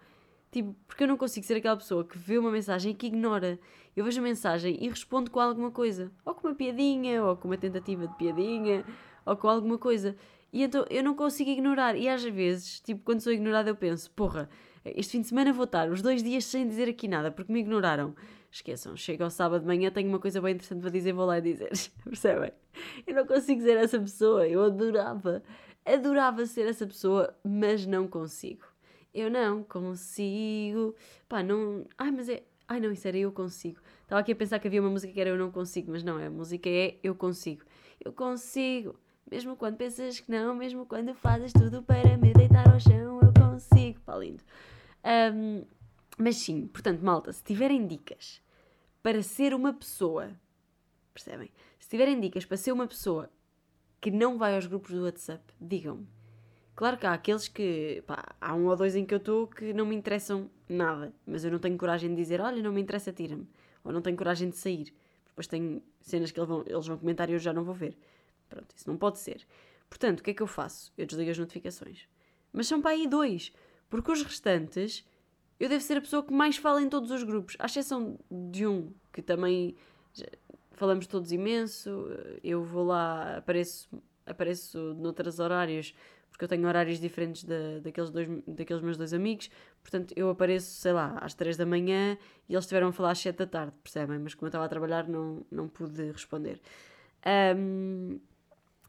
Tipo, 0.51 0.75
porque 0.87 1.03
eu 1.03 1.07
não 1.07 1.17
consigo 1.17 1.47
ser 1.47 1.55
aquela 1.55 1.75
pessoa 1.75 2.05
que 2.05 2.15
vê 2.15 2.37
uma 2.37 2.51
mensagem 2.51 2.91
e 2.91 2.95
que 2.95 3.07
ignora. 3.07 3.59
Eu 3.95 4.05
vejo 4.05 4.19
a 4.19 4.23
mensagem 4.23 4.77
e 4.79 4.87
respondo 4.87 5.31
com 5.31 5.39
alguma 5.39 5.71
coisa. 5.71 6.11
Ou 6.23 6.35
com 6.35 6.47
uma 6.47 6.53
piadinha, 6.53 7.23
ou 7.23 7.35
com 7.35 7.47
uma 7.47 7.57
tentativa 7.57 8.07
de 8.07 8.15
piadinha, 8.17 8.85
ou 9.25 9.35
com 9.35 9.49
alguma 9.49 9.79
coisa. 9.79 10.15
E 10.53 10.61
então 10.61 10.85
eu 10.91 11.03
não 11.03 11.15
consigo 11.15 11.49
ignorar. 11.49 11.95
E 11.95 12.07
às 12.07 12.23
vezes, 12.23 12.79
tipo, 12.79 13.01
quando 13.03 13.21
sou 13.21 13.33
ignorada, 13.33 13.67
eu 13.67 13.75
penso: 13.75 14.11
porra, 14.11 14.47
este 14.85 15.13
fim 15.13 15.21
de 15.21 15.27
semana 15.27 15.51
vou 15.51 15.65
estar 15.65 15.89
os 15.89 16.03
dois 16.03 16.21
dias 16.21 16.45
sem 16.45 16.67
dizer 16.67 16.87
aqui 16.87 17.07
nada 17.07 17.31
porque 17.31 17.51
me 17.51 17.61
ignoraram. 17.61 18.13
Esqueçam, 18.51 18.95
chego 18.95 19.23
ao 19.23 19.29
sábado 19.29 19.61
de 19.61 19.67
manhã, 19.67 19.91
tenho 19.91 20.09
uma 20.09 20.19
coisa 20.19 20.41
bem 20.41 20.53
interessante 20.53 20.81
para 20.81 20.89
dizer, 20.89 21.13
vou 21.13 21.25
lá 21.25 21.39
dizer. 21.39 21.69
Percebem? 22.03 22.51
Eu 23.05 23.15
não 23.15 23.25
consigo 23.25 23.61
ser 23.61 23.77
essa 23.77 23.99
pessoa. 23.99 24.47
Eu 24.47 24.63
adorava, 24.63 25.43
adorava 25.85 26.45
ser 26.45 26.67
essa 26.67 26.87
pessoa, 26.87 27.35
mas 27.43 27.85
não 27.85 28.07
consigo. 28.07 28.65
Eu 29.13 29.29
não 29.29 29.63
consigo. 29.63 30.95
Pá, 31.27 31.43
não. 31.43 31.85
Ai, 31.97 32.11
mas 32.11 32.29
é. 32.29 32.43
Ai, 32.67 32.79
não, 32.79 32.91
isso 32.91 33.07
era 33.07 33.17
eu 33.17 33.31
consigo. 33.31 33.79
Estava 34.03 34.19
aqui 34.21 34.31
a 34.31 34.35
pensar 34.35 34.59
que 34.59 34.67
havia 34.67 34.81
uma 34.81 34.89
música 34.89 35.11
que 35.11 35.19
era 35.19 35.29
eu 35.29 35.37
não 35.37 35.51
consigo, 35.51 35.91
mas 35.91 36.03
não, 36.03 36.17
a 36.17 36.29
música 36.29 36.69
é 36.69 36.97
eu 37.03 37.15
consigo. 37.15 37.63
Eu 38.03 38.13
consigo. 38.13 38.95
Mesmo 39.29 39.55
quando 39.55 39.75
pensas 39.77 40.19
que 40.19 40.31
não, 40.31 40.55
mesmo 40.55 40.85
quando 40.85 41.13
fazes 41.13 41.51
tudo 41.51 41.83
para 41.83 42.17
me 42.17 42.31
deitar 42.33 42.69
ao 42.71 42.79
chão, 42.79 43.19
eu 43.21 43.33
consigo. 43.33 43.99
Pá, 44.01 44.15
lindo. 44.17 44.43
Um, 45.33 45.63
mas 46.17 46.37
sim, 46.37 46.67
portanto, 46.67 47.01
malta, 47.01 47.31
se 47.31 47.43
tiverem 47.43 47.85
dicas 47.85 48.41
para 49.03 49.21
ser 49.21 49.53
uma 49.53 49.73
pessoa, 49.73 50.31
percebem? 51.13 51.51
Se 51.79 51.87
tiverem 51.87 52.19
dicas 52.19 52.45
para 52.45 52.57
ser 52.57 52.71
uma 52.71 52.87
pessoa 52.87 53.29
que 54.01 54.11
não 54.11 54.37
vai 54.37 54.55
aos 54.55 54.65
grupos 54.65 54.91
do 54.91 55.03
WhatsApp, 55.03 55.43
digam-me. 55.61 56.07
Claro 56.75 56.97
que 56.97 57.07
há 57.07 57.13
aqueles 57.13 57.47
que, 57.47 58.03
pá, 58.05 58.35
há 58.39 58.53
um 58.53 58.67
ou 58.67 58.75
dois 58.75 58.95
em 58.95 59.05
que 59.05 59.13
eu 59.13 59.17
estou 59.17 59.47
que 59.47 59.73
não 59.73 59.85
me 59.85 59.95
interessam 59.95 60.49
nada, 60.69 61.13
mas 61.25 61.43
eu 61.43 61.51
não 61.51 61.59
tenho 61.59 61.77
coragem 61.77 62.09
de 62.09 62.15
dizer, 62.15 62.39
olha, 62.39 62.61
não 62.61 62.71
me 62.71 62.81
interessa, 62.81 63.11
tira-me. 63.11 63.47
Ou 63.83 63.91
não 63.91 64.01
tenho 64.01 64.15
coragem 64.15 64.49
de 64.49 64.57
sair. 64.57 64.93
Depois 65.25 65.47
tem 65.47 65.81
cenas 66.01 66.31
que 66.31 66.39
eles 66.39 66.47
vão, 66.47 66.63
eles 66.67 66.85
vão 66.85 66.97
comentar 66.97 67.29
e 67.29 67.33
eu 67.33 67.39
já 67.39 67.53
não 67.53 67.63
vou 67.63 67.73
ver. 67.73 67.97
Pronto, 68.49 68.75
isso 68.75 68.89
não 68.89 68.97
pode 68.97 69.19
ser. 69.19 69.45
Portanto, 69.89 70.19
o 70.19 70.23
que 70.23 70.31
é 70.31 70.33
que 70.33 70.41
eu 70.43 70.47
faço? 70.47 70.91
Eu 70.97 71.05
desligo 71.05 71.31
as 71.31 71.37
notificações. 71.37 72.07
Mas 72.51 72.67
são 72.67 72.81
para 72.81 72.91
aí 72.91 73.07
dois, 73.07 73.51
porque 73.89 74.11
os 74.11 74.21
restantes 74.21 75.05
eu 75.59 75.69
devo 75.69 75.83
ser 75.83 75.97
a 75.97 76.01
pessoa 76.01 76.23
que 76.23 76.33
mais 76.33 76.57
fala 76.57 76.81
em 76.81 76.89
todos 76.89 77.11
os 77.11 77.23
grupos, 77.23 77.55
à 77.59 77.65
exceção 77.65 78.19
de 78.29 78.67
um 78.67 78.91
que 79.11 79.21
também 79.21 79.75
falamos 80.73 81.07
todos 81.07 81.31
imenso. 81.31 82.07
Eu 82.43 82.63
vou 82.63 82.85
lá, 82.85 83.37
apareço, 83.37 83.89
apareço 84.25 84.93
noutros 84.95 85.39
horários, 85.39 85.93
porque 86.29 86.45
eu 86.45 86.47
tenho 86.47 86.67
horários 86.67 86.99
diferentes 86.99 87.43
da, 87.43 87.79
daqueles, 87.81 88.11
dois, 88.11 88.27
daqueles 88.47 88.83
meus 88.83 88.95
dois 88.95 89.11
amigos. 89.11 89.49
Portanto, 89.81 90.13
eu 90.15 90.29
apareço, 90.29 90.69
sei 90.79 90.93
lá, 90.93 91.17
às 91.19 91.33
3 91.33 91.57
da 91.57 91.65
manhã 91.65 92.15
e 92.47 92.53
eles 92.53 92.65
estiveram 92.65 92.89
a 92.89 92.91
falar 92.91 93.11
às 93.11 93.19
7 93.19 93.35
da 93.37 93.47
tarde, 93.47 93.73
percebem? 93.81 94.19
Mas 94.19 94.35
como 94.35 94.45
eu 94.45 94.49
estava 94.49 94.65
a 94.65 94.69
trabalhar, 94.69 95.07
não, 95.07 95.43
não 95.49 95.67
pude 95.67 96.11
responder. 96.11 96.61
Um, 97.57 98.19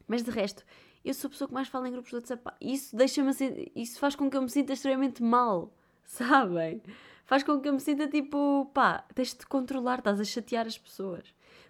mas 0.07 0.23
de 0.23 0.29
resto, 0.29 0.63
eu 1.03 1.13
sou 1.13 1.27
a 1.27 1.31
pessoa 1.31 1.47
que 1.47 1.53
mais 1.53 1.67
fala 1.67 1.87
em 1.87 1.91
grupos 1.91 2.11
de 2.11 2.17
WhatsApp. 2.17 2.43
Isso 2.61 2.95
deixa-me 2.95 3.31
isso 3.75 3.99
faz 3.99 4.15
com 4.15 4.29
que 4.29 4.37
eu 4.37 4.41
me 4.41 4.49
sinta 4.49 4.73
extremamente 4.73 5.23
mal, 5.23 5.73
sabem? 6.25 6.81
Faz 7.25 7.43
com 7.43 7.59
que 7.61 7.69
eu 7.69 7.73
me 7.73 7.79
sinta 7.79 8.07
tipo, 8.07 8.69
pá, 8.73 9.05
tens 9.13 9.35
de 9.35 9.45
controlar, 9.45 9.99
estás 9.99 10.19
a 10.19 10.23
chatear 10.23 10.65
as 10.65 10.77
pessoas. 10.77 11.23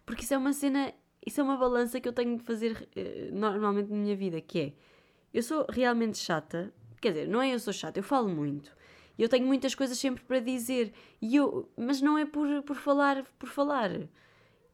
Porque 0.06 0.24
isso 0.24 0.34
é 0.34 0.38
uma 0.38 0.54
cena, 0.54 0.94
isso 1.26 1.42
é 1.42 1.44
uma 1.44 1.58
balança 1.58 2.00
que 2.00 2.08
eu 2.08 2.14
tenho 2.14 2.38
de 2.38 2.44
fazer 2.44 2.88
uh, 2.96 3.36
normalmente 3.36 3.90
na 3.90 3.98
minha 3.98 4.16
vida, 4.16 4.40
que 4.40 4.60
é, 4.60 4.74
eu 5.34 5.44
sou 5.44 5.66
realmente 5.70 6.18
chata, 6.18 6.74
quer 7.02 7.10
dizer, 7.10 7.28
não 7.28 7.42
é 7.42 7.54
eu 7.54 7.60
sou 7.60 7.74
chata, 7.74 8.00
eu 8.00 8.04
falo 8.04 8.30
muito. 8.30 8.72
E 9.18 9.22
eu 9.22 9.28
tenho 9.28 9.46
muitas 9.46 9.76
coisas 9.76 9.98
sempre 9.98 10.24
para 10.24 10.40
dizer, 10.40 10.94
e 11.22 11.36
eu, 11.36 11.70
mas 11.76 12.02
não 12.02 12.18
é 12.18 12.26
por, 12.26 12.64
por 12.64 12.78
falar, 12.78 13.26
por 13.38 13.50
falar 13.50 13.92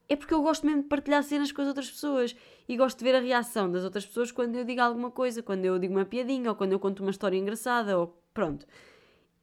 é 0.08 0.16
porque 0.16 0.36
eu 0.36 0.42
gosto 0.44 0.68
mesmo 0.68 0.84
de 0.84 0.88
partilhar 0.88 1.24
cenas 1.24 1.52
com 1.52 1.64
as 1.64 1.68
outras 1.68 1.90
pessoas 1.90 2.36
e 2.70 2.78
gosto 2.78 3.00
de 3.00 3.04
ver 3.04 3.16
a 3.16 3.20
reação 3.20 3.72
das 3.72 3.84
outras 3.84 4.06
pessoas 4.06 4.32
quando 4.32 4.56
eu 4.56 4.64
digo 4.64 4.80
alguma 4.80 5.10
coisa, 5.10 5.42
quando 5.42 5.66
eu 5.66 5.80
digo 5.80 5.96
uma 5.96 6.06
piadinha 6.06 6.52
ou 6.52 6.56
quando 6.56 6.74
eu 6.74 6.80
conto 6.80 7.02
uma 7.02 7.10
história 7.10 7.36
engraçada 7.36 7.98
ou 7.98 8.16
pronto. 8.32 8.68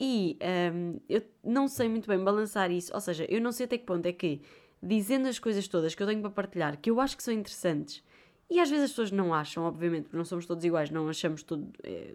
E 0.04 0.36
um, 0.74 0.98
eu 1.08 1.22
não 1.44 1.68
sei 1.68 1.88
muito 1.88 2.08
bem 2.08 2.18
balançar 2.18 2.72
isso, 2.72 2.92
ou 2.92 3.00
seja, 3.00 3.24
eu 3.28 3.40
não 3.40 3.52
sei 3.52 3.66
até 3.66 3.78
que 3.78 3.84
ponto 3.84 4.04
é 4.04 4.12
que 4.12 4.42
dizendo 4.82 5.28
as 5.28 5.38
coisas 5.38 5.68
todas 5.68 5.94
que 5.94 6.02
eu 6.02 6.08
tenho 6.08 6.20
para 6.20 6.30
partilhar, 6.30 6.76
que 6.76 6.90
eu 6.90 7.00
acho 7.00 7.16
que 7.16 7.22
são 7.22 7.32
interessantes, 7.32 8.02
e 8.50 8.58
às 8.58 8.68
vezes 8.68 8.86
as 8.86 8.90
pessoas 8.90 9.12
não 9.12 9.32
acham, 9.32 9.62
obviamente, 9.62 10.02
porque 10.06 10.16
não 10.16 10.24
somos 10.24 10.44
todos 10.44 10.64
iguais, 10.64 10.90
não 10.90 11.08
achamos, 11.08 11.44
todo, 11.44 11.72
eh, 11.84 12.12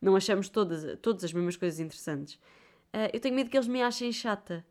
não 0.00 0.16
achamos 0.16 0.48
todas, 0.48 0.98
todas 1.02 1.22
as 1.22 1.30
mesmas 1.34 1.54
coisas 1.54 1.78
interessantes. 1.78 2.36
Uh, 2.94 3.12
eu 3.12 3.20
tenho 3.20 3.34
medo 3.34 3.50
que 3.50 3.58
eles 3.58 3.68
me 3.68 3.82
achem 3.82 4.10
chata. 4.10 4.64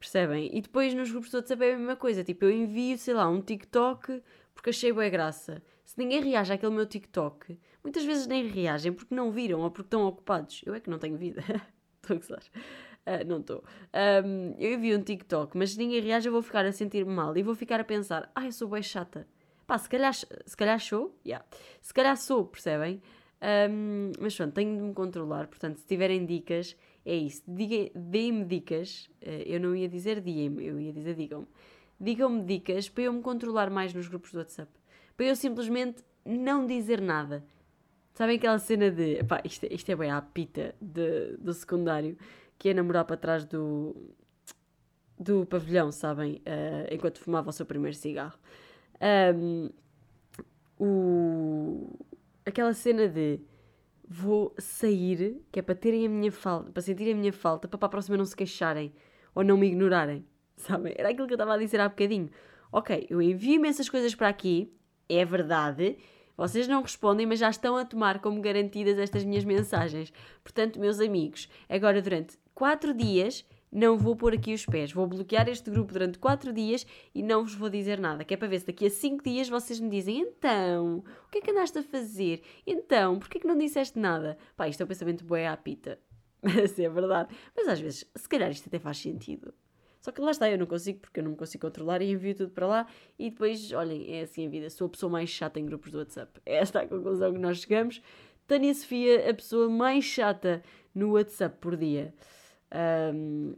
Percebem? 0.00 0.50
E 0.52 0.60
depois 0.60 0.92
nos 0.94 1.12
grupos 1.12 1.32
WhatsApp 1.32 1.62
é 1.62 1.74
a 1.74 1.78
mesma 1.78 1.94
coisa. 1.94 2.24
Tipo, 2.24 2.46
eu 2.46 2.50
envio, 2.50 2.98
sei 2.98 3.14
lá, 3.14 3.28
um 3.28 3.40
TikTok 3.40 4.20
porque 4.52 4.70
achei 4.70 4.92
boa 4.92 5.08
graça. 5.08 5.62
Se 5.84 5.96
ninguém 5.96 6.20
reage 6.22 6.52
àquele 6.52 6.74
meu 6.74 6.86
TikTok, 6.86 7.56
muitas 7.82 8.04
vezes 8.04 8.26
nem 8.26 8.46
reagem 8.46 8.92
porque 8.92 9.14
não 9.14 9.30
viram 9.30 9.60
ou 9.60 9.70
porque 9.70 9.86
estão 9.86 10.06
ocupados. 10.06 10.62
Eu 10.64 10.74
é 10.74 10.80
que 10.80 10.90
não 10.90 10.98
tenho 10.98 11.16
vida. 11.16 11.42
Estou 12.02 12.16
a 12.16 12.20
gozar. 12.20 12.42
Uh, 13.06 13.26
não 13.26 13.38
estou. 13.38 13.64
Um, 14.24 14.54
eu 14.58 14.74
envio 14.74 14.98
um 14.98 15.02
TikTok, 15.02 15.56
mas 15.56 15.72
se 15.72 15.78
ninguém 15.78 16.00
reage, 16.00 16.28
eu 16.28 16.32
vou 16.32 16.42
ficar 16.42 16.64
a 16.64 16.72
sentir-me 16.72 17.12
mal 17.12 17.36
e 17.36 17.42
vou 17.42 17.54
ficar 17.54 17.80
a 17.80 17.84
pensar: 17.84 18.30
ah, 18.34 18.44
eu 18.44 18.52
sou 18.52 18.68
bem 18.68 18.82
chata. 18.82 19.26
Pá, 19.66 19.78
se 19.78 19.88
calhar, 19.88 20.12
se 20.12 20.56
calhar 20.56 20.80
sou, 20.80 21.18
yeah. 21.24 21.44
se 21.80 21.94
calhar 21.94 22.16
sou, 22.16 22.44
percebem? 22.44 23.00
Um, 23.70 24.12
mas 24.20 24.36
pronto, 24.36 24.52
tenho 24.52 24.76
de 24.76 24.82
me 24.82 24.92
controlar. 24.92 25.46
Portanto, 25.46 25.78
se 25.78 25.86
tiverem 25.86 26.26
dicas, 26.26 26.76
é 27.04 27.14
isso. 27.14 27.42
Deem-me 27.46 28.44
dicas. 28.44 29.08
Uh, 29.22 29.42
eu 29.46 29.60
não 29.60 29.74
ia 29.74 29.88
dizer 29.88 30.20
diem-me, 30.20 30.66
eu 30.66 30.78
ia 30.78 30.92
dizer 30.92 31.14
digam-me. 31.14 31.46
Digam-me 31.98 32.44
dicas 32.44 32.88
para 32.88 33.04
eu 33.04 33.12
me 33.12 33.22
controlar 33.22 33.70
mais 33.70 33.94
nos 33.94 34.08
grupos 34.08 34.32
do 34.32 34.38
WhatsApp. 34.38 34.70
Para 35.16 35.26
eu 35.26 35.36
simplesmente 35.36 36.02
não 36.24 36.66
dizer 36.66 37.00
nada. 37.00 37.44
Sabem 38.14 38.36
aquela 38.36 38.58
cena 38.58 38.90
de. 38.90 39.22
Pá, 39.24 39.40
isto, 39.44 39.64
é, 39.64 39.74
isto 39.74 39.90
é 39.90 39.96
bem 39.96 40.10
a 40.10 40.20
pita 40.20 40.74
do 40.80 41.52
secundário, 41.54 42.16
que 42.58 42.68
é 42.68 42.74
namorar 42.74 43.04
para 43.04 43.16
trás 43.16 43.44
do. 43.44 44.14
do 45.18 45.46
pavilhão, 45.46 45.90
sabem? 45.90 46.42
Uh, 46.46 46.94
enquanto 46.94 47.20
fumava 47.20 47.50
o 47.50 47.52
seu 47.52 47.64
primeiro 47.64 47.96
cigarro. 47.96 48.38
Um, 49.34 49.70
o, 50.78 51.98
aquela 52.44 52.72
cena 52.72 53.08
de 53.08 53.40
vou 54.08 54.54
sair, 54.58 55.40
que 55.52 55.60
é 55.60 55.62
para 55.62 55.74
terem 55.74 56.04
a 56.04 56.08
minha 56.08 56.32
falta, 56.32 56.72
para 56.72 56.82
sentirem 56.82 57.12
a 57.12 57.16
minha 57.16 57.32
falta, 57.32 57.68
para 57.68 57.78
para 57.78 57.86
a 57.86 57.90
próxima 57.90 58.16
não 58.16 58.24
se 58.24 58.34
queixarem 58.34 58.92
ou 59.34 59.44
não 59.44 59.56
me 59.56 59.68
ignorarem, 59.68 60.26
sabem? 60.56 60.94
Era 60.96 61.10
aquilo 61.10 61.26
que 61.26 61.34
eu 61.34 61.36
estava 61.36 61.54
a 61.54 61.58
dizer 61.58 61.80
há 61.80 61.88
bocadinho. 61.88 62.28
Ok, 62.72 63.06
eu 63.08 63.22
envio 63.22 63.54
imensas 63.54 63.88
coisas 63.88 64.14
para 64.14 64.28
aqui, 64.28 64.72
é 65.08 65.24
verdade, 65.24 65.96
Vocês 66.40 66.66
não 66.66 66.80
respondem, 66.80 67.26
mas 67.26 67.38
já 67.38 67.50
estão 67.50 67.76
a 67.76 67.84
tomar 67.84 68.18
como 68.18 68.40
garantidas 68.40 68.98
estas 68.98 69.24
minhas 69.24 69.44
mensagens. 69.44 70.10
Portanto, 70.42 70.80
meus 70.80 70.98
amigos, 70.98 71.50
agora 71.68 72.00
durante 72.00 72.38
4 72.54 72.94
dias 72.94 73.44
não 73.70 73.98
vou 73.98 74.16
pôr 74.16 74.32
aqui 74.32 74.54
os 74.54 74.64
pés. 74.64 74.90
Vou 74.90 75.06
bloquear 75.06 75.50
este 75.50 75.70
grupo 75.70 75.92
durante 75.92 76.18
4 76.18 76.50
dias 76.50 76.86
e 77.14 77.22
não 77.22 77.44
vos 77.44 77.54
vou 77.54 77.68
dizer 77.68 78.00
nada. 78.00 78.24
Que 78.24 78.32
é 78.32 78.38
para 78.38 78.48
ver 78.48 78.60
se 78.60 78.66
daqui 78.68 78.86
a 78.86 78.90
5 78.90 79.22
dias 79.22 79.50
vocês 79.50 79.78
me 79.80 79.90
dizem 79.90 80.18
então, 80.18 81.04
o 81.26 81.30
que 81.30 81.36
é 81.36 81.40
que 81.42 81.50
andaste 81.50 81.78
a 81.78 81.82
fazer? 81.82 82.40
Então, 82.66 83.18
porquê 83.18 83.38
que 83.38 83.46
não 83.46 83.58
disseste 83.58 83.98
nada? 83.98 84.38
Pá, 84.56 84.66
isto 84.66 84.80
é 84.80 84.84
um 84.84 84.88
pensamento 84.88 85.22
bué 85.22 85.46
à 85.46 85.54
pita. 85.58 85.98
Mas 86.40 86.78
é 86.78 86.88
verdade. 86.88 87.36
Mas 87.54 87.68
às 87.68 87.78
vezes, 87.78 88.10
se 88.16 88.26
calhar 88.26 88.50
isto 88.50 88.66
até 88.66 88.78
faz 88.78 88.96
sentido. 88.96 89.52
Só 90.00 90.10
que 90.10 90.20
lá 90.20 90.30
está, 90.30 90.50
eu 90.50 90.58
não 90.58 90.66
consigo 90.66 90.98
porque 91.00 91.20
eu 91.20 91.24
não 91.24 91.32
me 91.32 91.36
consigo 91.36 91.66
controlar 91.66 92.00
e 92.00 92.10
envio 92.10 92.34
tudo 92.34 92.50
para 92.50 92.66
lá 92.66 92.86
e 93.18 93.30
depois, 93.30 93.70
olhem, 93.72 94.14
é 94.14 94.22
assim 94.22 94.46
a 94.46 94.50
vida. 94.50 94.70
Sou 94.70 94.86
a 94.86 94.90
pessoa 94.90 95.10
mais 95.10 95.28
chata 95.28 95.60
em 95.60 95.66
grupos 95.66 95.90
do 95.90 95.98
WhatsApp. 95.98 96.40
É 96.46 96.56
esta 96.56 96.80
a 96.80 96.86
conclusão 96.88 97.32
que 97.32 97.38
nós 97.38 97.58
chegamos. 97.58 98.02
Tânia 98.46 98.74
Sofia, 98.74 99.30
a 99.30 99.34
pessoa 99.34 99.68
mais 99.68 100.04
chata 100.04 100.62
no 100.94 101.12
WhatsApp 101.12 101.56
por 101.60 101.76
dia. 101.76 102.14
Um, 103.14 103.54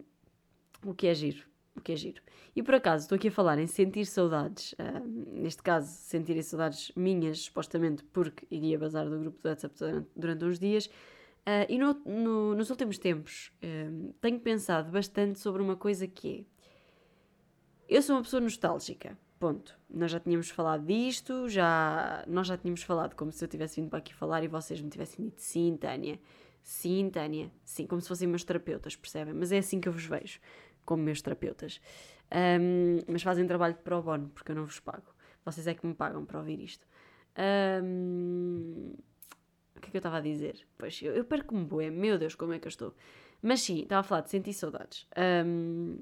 o 0.85 0.93
que 0.95 1.07
é 1.07 1.15
giro. 1.15 1.47
O 1.77 1.81
que 1.81 1.93
é 1.93 1.97
giro. 1.97 2.21
E 2.55 2.63
por 2.63 2.75
acaso, 2.75 3.05
estou 3.05 3.17
aqui 3.17 3.29
a 3.29 3.33
falar 3.33 3.59
em 3.59 3.67
sentir 3.67 4.05
saudades. 4.05 4.75
Um, 4.79 5.41
neste 5.41 5.63
caso, 5.63 5.89
sentirem 5.89 6.43
saudades 6.43 6.93
minhas, 6.95 7.41
supostamente, 7.41 8.05
porque 8.05 8.47
iria 8.51 8.79
bazar 8.79 9.09
do 9.09 9.19
grupo 9.19 9.41
do 9.41 9.49
WhatsApp 9.49 9.75
durante, 9.79 10.09
durante 10.15 10.45
uns 10.45 10.59
dias. 10.59 10.91
Uh, 11.43 11.67
e 11.69 11.77
no, 11.77 11.95
no, 12.07 12.55
nos 12.55 12.71
últimos 12.71 12.99
tempos 12.99 13.53
uh, 13.65 14.13
tenho 14.21 14.39
pensado 14.39 14.93
bastante 14.93 15.41
sobre 15.41 15.61
uma 15.61 15.77
coisa 15.77 16.07
que 16.07 16.47
é. 16.49 17.97
Eu 17.97 18.01
sou 18.01 18.17
uma 18.17 18.23
pessoa 18.23 18.41
nostálgica, 18.41 19.19
ponto. 19.41 19.77
Nós 19.91 20.13
já 20.13 20.21
tínhamos 20.21 20.51
falado 20.51 20.87
disto, 20.87 21.49
já, 21.49 22.25
nós 22.29 22.47
já 22.47 22.57
tínhamos 22.57 22.83
falado 22.85 23.15
como 23.17 23.33
se 23.33 23.45
eu 23.45 23.49
tivesse 23.49 23.81
vindo 23.81 23.91
para 23.91 23.99
aqui 23.99 24.15
falar 24.15 24.45
e 24.45 24.49
vocês 24.49 24.81
me 24.81 24.89
tivessem 24.89 25.25
dito 25.25 25.43
sim, 25.43 25.77
Tânia, 25.77 26.21
sim, 26.63 27.11
Tânia, 27.11 27.51
sim, 27.65 27.87
como 27.87 28.01
se 28.01 28.07
fossem 28.07 28.29
meus 28.29 28.45
terapeutas, 28.45 28.95
percebem? 28.95 29.35
Mas 29.35 29.51
é 29.51 29.59
assim 29.59 29.81
que 29.81 29.89
eu 29.89 29.93
vos 29.93 30.07
vejo, 30.07 30.39
como 30.85 31.03
meus 31.03 31.21
terapeutas. 31.21 31.81
Um, 32.33 32.99
mas 33.13 33.23
fazem 33.23 33.47
trabalho 33.47 33.75
de 33.75 33.81
pro 33.81 34.01
bono, 34.01 34.31
porque 34.33 34.53
eu 34.53 34.57
não 34.57 34.65
vos 34.65 34.79
pago. 34.79 35.13
Vocês 35.45 35.67
é 35.67 35.75
que 35.75 35.85
me 35.85 35.93
pagam 35.93 36.25
para 36.25 36.39
ouvir 36.39 36.61
isto. 36.61 36.87
Um, 37.83 38.95
que 39.83 39.89
é 39.89 39.91
que 39.91 39.97
eu 39.97 40.01
estava 40.01 40.19
a 40.19 40.21
dizer? 40.21 40.67
Pois, 40.79 41.01
eu, 41.03 41.15
eu 41.15 41.25
perco-me 41.25 41.65
bué, 41.65 41.91
meu 41.91 42.19
Deus, 42.19 42.35
como 42.35 42.53
é 42.53 42.59
que 42.59 42.67
eu 42.67 42.71
estou? 42.71 42.95
Mas 43.43 43.61
sim, 43.61 43.83
estava 43.83 44.01
a 44.01 44.05
falar 44.05 44.21
de 44.23 44.31
sentir 44.31 44.53
saudades. 44.53 45.07
Um, 45.45 45.99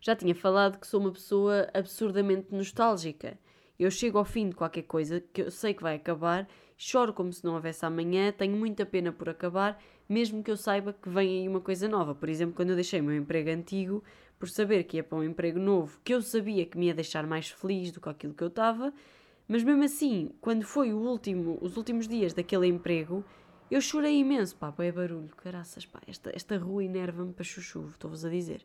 já 0.00 0.14
tinha 0.14 0.34
falado 0.34 0.78
que 0.78 0.86
sou 0.86 1.00
uma 1.00 1.12
pessoa 1.12 1.68
absurdamente 1.74 2.54
nostálgica. 2.54 3.36
Eu 3.78 3.90
chego 3.90 4.18
ao 4.18 4.24
fim 4.24 4.48
de 4.48 4.56
qualquer 4.56 4.82
coisa 4.82 5.20
que 5.20 5.42
eu 5.42 5.50
sei 5.50 5.74
que 5.74 5.82
vai 5.82 5.96
acabar, 5.96 6.48
choro 6.76 7.12
como 7.12 7.32
se 7.32 7.44
não 7.44 7.54
houvesse 7.54 7.84
amanhã, 7.84 8.32
tenho 8.32 8.56
muita 8.56 8.86
pena 8.86 9.12
por 9.12 9.28
acabar, 9.28 9.80
mesmo 10.08 10.42
que 10.42 10.50
eu 10.50 10.56
saiba 10.56 10.92
que 10.92 11.08
vem 11.08 11.40
aí 11.40 11.48
uma 11.48 11.60
coisa 11.60 11.88
nova. 11.88 12.14
Por 12.14 12.28
exemplo, 12.28 12.54
quando 12.54 12.70
eu 12.70 12.76
deixei 12.76 13.00
o 13.00 13.04
meu 13.04 13.16
emprego 13.16 13.50
antigo, 13.50 14.02
por 14.38 14.48
saber 14.48 14.84
que 14.84 14.96
ia 14.96 15.04
para 15.04 15.18
um 15.18 15.24
emprego 15.24 15.58
novo, 15.58 16.00
que 16.04 16.14
eu 16.14 16.22
sabia 16.22 16.64
que 16.64 16.78
me 16.78 16.86
ia 16.86 16.94
deixar 16.94 17.26
mais 17.26 17.50
feliz 17.50 17.90
do 17.90 18.00
que 18.00 18.08
aquilo 18.08 18.34
que 18.34 18.42
eu 18.42 18.48
estava, 18.48 18.92
mas 19.48 19.64
mesmo 19.64 19.82
assim, 19.82 20.30
quando 20.40 20.62
foi 20.62 20.92
o 20.92 20.98
último, 20.98 21.58
os 21.62 21.78
últimos 21.78 22.06
dias 22.06 22.34
daquele 22.34 22.66
emprego, 22.66 23.24
eu 23.70 23.80
chorei 23.80 24.18
imenso, 24.18 24.54
pá, 24.56 24.72
é 24.78 24.92
barulho, 24.92 25.28
caraças, 25.36 25.86
pá, 25.86 26.00
esta, 26.06 26.30
esta 26.34 26.58
rua 26.58 26.84
enerva-me 26.84 27.32
para 27.32 27.44
chuchu, 27.44 27.88
estou-vos 27.88 28.24
a 28.24 28.28
dizer. 28.28 28.62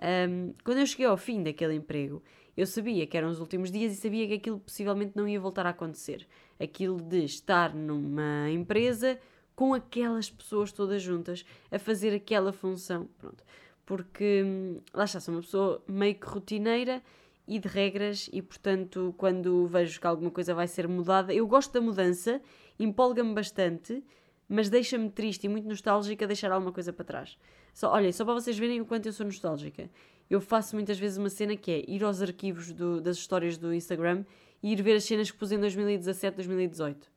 Um, 0.00 0.54
quando 0.64 0.78
eu 0.78 0.86
cheguei 0.86 1.06
ao 1.06 1.16
fim 1.16 1.42
daquele 1.42 1.74
emprego, 1.74 2.22
eu 2.56 2.66
sabia 2.66 3.06
que 3.06 3.16
eram 3.16 3.30
os 3.30 3.38
últimos 3.38 3.70
dias 3.70 3.92
e 3.92 3.96
sabia 3.96 4.26
que 4.26 4.34
aquilo 4.34 4.58
possivelmente 4.58 5.12
não 5.14 5.28
ia 5.28 5.38
voltar 5.38 5.66
a 5.66 5.70
acontecer. 5.70 6.26
Aquilo 6.58 7.00
de 7.00 7.24
estar 7.24 7.74
numa 7.74 8.50
empresa 8.50 9.18
com 9.54 9.74
aquelas 9.74 10.30
pessoas 10.30 10.72
todas 10.72 11.02
juntas 11.02 11.44
a 11.70 11.78
fazer 11.78 12.14
aquela 12.14 12.52
função, 12.52 13.08
pronto. 13.18 13.44
Porque, 13.84 14.42
hum, 14.44 14.80
lá 14.92 15.04
está, 15.04 15.20
sou 15.20 15.34
uma 15.34 15.40
pessoa 15.40 15.82
meio 15.86 16.14
que 16.14 16.26
rotineira 16.26 17.02
e 17.48 17.58
de 17.58 17.66
regras, 17.66 18.28
e 18.30 18.42
portanto, 18.42 19.14
quando 19.16 19.66
vejo 19.66 19.98
que 19.98 20.06
alguma 20.06 20.30
coisa 20.30 20.54
vai 20.54 20.68
ser 20.68 20.86
mudada, 20.86 21.32
eu 21.32 21.46
gosto 21.46 21.72
da 21.72 21.80
mudança, 21.80 22.42
empolga-me 22.78 23.34
bastante, 23.34 24.04
mas 24.46 24.68
deixa-me 24.68 25.08
triste 25.10 25.44
e 25.44 25.48
muito 25.48 25.66
nostálgica 25.66 26.26
deixar 26.26 26.52
alguma 26.52 26.72
coisa 26.72 26.92
para 26.92 27.06
trás. 27.06 27.38
Só, 27.72 27.90
olhem, 27.90 28.12
só 28.12 28.22
para 28.22 28.34
vocês 28.34 28.58
verem 28.58 28.82
o 28.82 28.84
quanto 28.84 29.06
eu 29.06 29.12
sou 29.14 29.24
nostálgica. 29.24 29.90
Eu 30.28 30.42
faço 30.42 30.76
muitas 30.76 30.98
vezes 30.98 31.16
uma 31.16 31.30
cena 31.30 31.56
que 31.56 31.70
é 31.70 31.84
ir 31.88 32.04
aos 32.04 32.20
arquivos 32.20 32.70
do, 32.70 33.00
das 33.00 33.16
histórias 33.16 33.56
do 33.56 33.72
Instagram 33.72 34.26
e 34.62 34.72
ir 34.72 34.82
ver 34.82 34.96
as 34.96 35.04
cenas 35.04 35.30
que 35.30 35.38
pus 35.38 35.50
em 35.50 35.58
2017, 35.58 36.34
2018. 36.36 37.10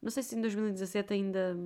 Não 0.00 0.10
sei 0.10 0.22
se 0.22 0.34
em 0.34 0.40
2017 0.40 1.12
ainda 1.12 1.58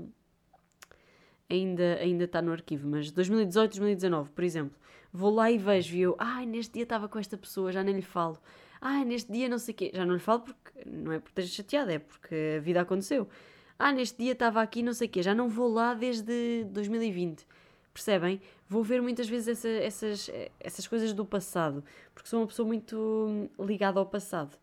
ainda 1.49 1.95
ainda 2.01 2.25
está 2.25 2.43
no 2.43 2.53
arquivo, 2.53 2.89
mas 2.89 3.11
2018, 3.13 3.71
2019, 3.71 4.31
por 4.31 4.45
exemplo 4.45 4.79
vou 5.13 5.35
lá 5.35 5.51
e 5.51 5.59
vejo 5.59 5.97
e 5.97 6.01
eu, 6.01 6.17
ai, 6.19 6.47
neste 6.47 6.75
dia 6.75 6.83
estava 6.83 7.09
com 7.09 7.19
esta 7.19 7.37
pessoa, 7.37 7.73
já 7.73 7.83
nem 7.83 7.95
lhe 7.95 8.03
falo. 8.03 8.39
Ai, 8.81 9.05
neste 9.05 9.33
dia 9.33 9.49
não 9.49 9.59
sei 9.59 9.75
o 9.75 9.77
quê. 9.77 9.91
Já 9.95 10.05
não 10.07 10.15
lhe 10.15 10.21
falo 10.21 10.41
porque 10.41 10.73
não 10.87 11.13
é 11.13 11.19
porque 11.19 11.41
esteja 11.41 11.63
chateada, 11.63 11.93
é 11.93 11.99
porque 11.99 12.57
a 12.59 12.61
vida 12.61 12.81
aconteceu. 12.81 13.29
Ah, 13.79 13.93
neste 13.93 14.19
dia 14.19 14.33
estava 14.33 14.61
aqui, 14.63 14.83
não 14.83 14.93
sei 14.93 15.09
o 15.09 15.11
quê. 15.11 15.23
Já 15.23 15.35
não 15.35 15.49
vou 15.49 15.69
lá 15.69 15.95
desde 15.95 16.65
2020. 16.65 17.47
Percebem? 17.93 18.41
Vou 18.69 18.85
ver 18.85 19.03
muitas 19.03 19.29
vezes 19.29 19.49
essa, 19.49 19.69
essas, 19.69 20.31
essas 20.61 20.87
coisas 20.87 21.13
do 21.13 21.25
passado, 21.25 21.83
porque 22.15 22.29
sou 22.29 22.41
uma 22.41 22.47
pessoa 22.47 22.67
muito 22.67 23.51
ligada 23.59 23.99
ao 23.99 24.07
passado. 24.07 24.57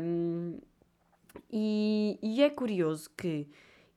Um, 0.00 0.58
e, 1.52 2.18
e 2.22 2.42
é 2.42 2.48
curioso 2.48 3.10
que 3.16 3.46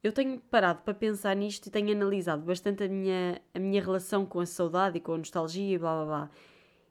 eu 0.04 0.12
tenho 0.12 0.40
parado 0.40 0.82
para 0.84 0.94
pensar 0.94 1.36
nisto 1.36 1.68
e 1.68 1.70
tenho 1.70 1.92
analisado 1.92 2.44
bastante 2.44 2.84
a 2.84 2.88
minha, 2.88 3.42
a 3.54 3.60
minha 3.60 3.82
relação 3.82 4.26
com 4.26 4.40
a 4.40 4.46
saudade 4.46 4.98
e 4.98 5.02
com 5.02 5.14
a 5.14 5.18
nostalgia 5.18 5.76
e 5.76 5.78
blá 5.78 5.96
blá 5.96 6.06
blá. 6.06 6.30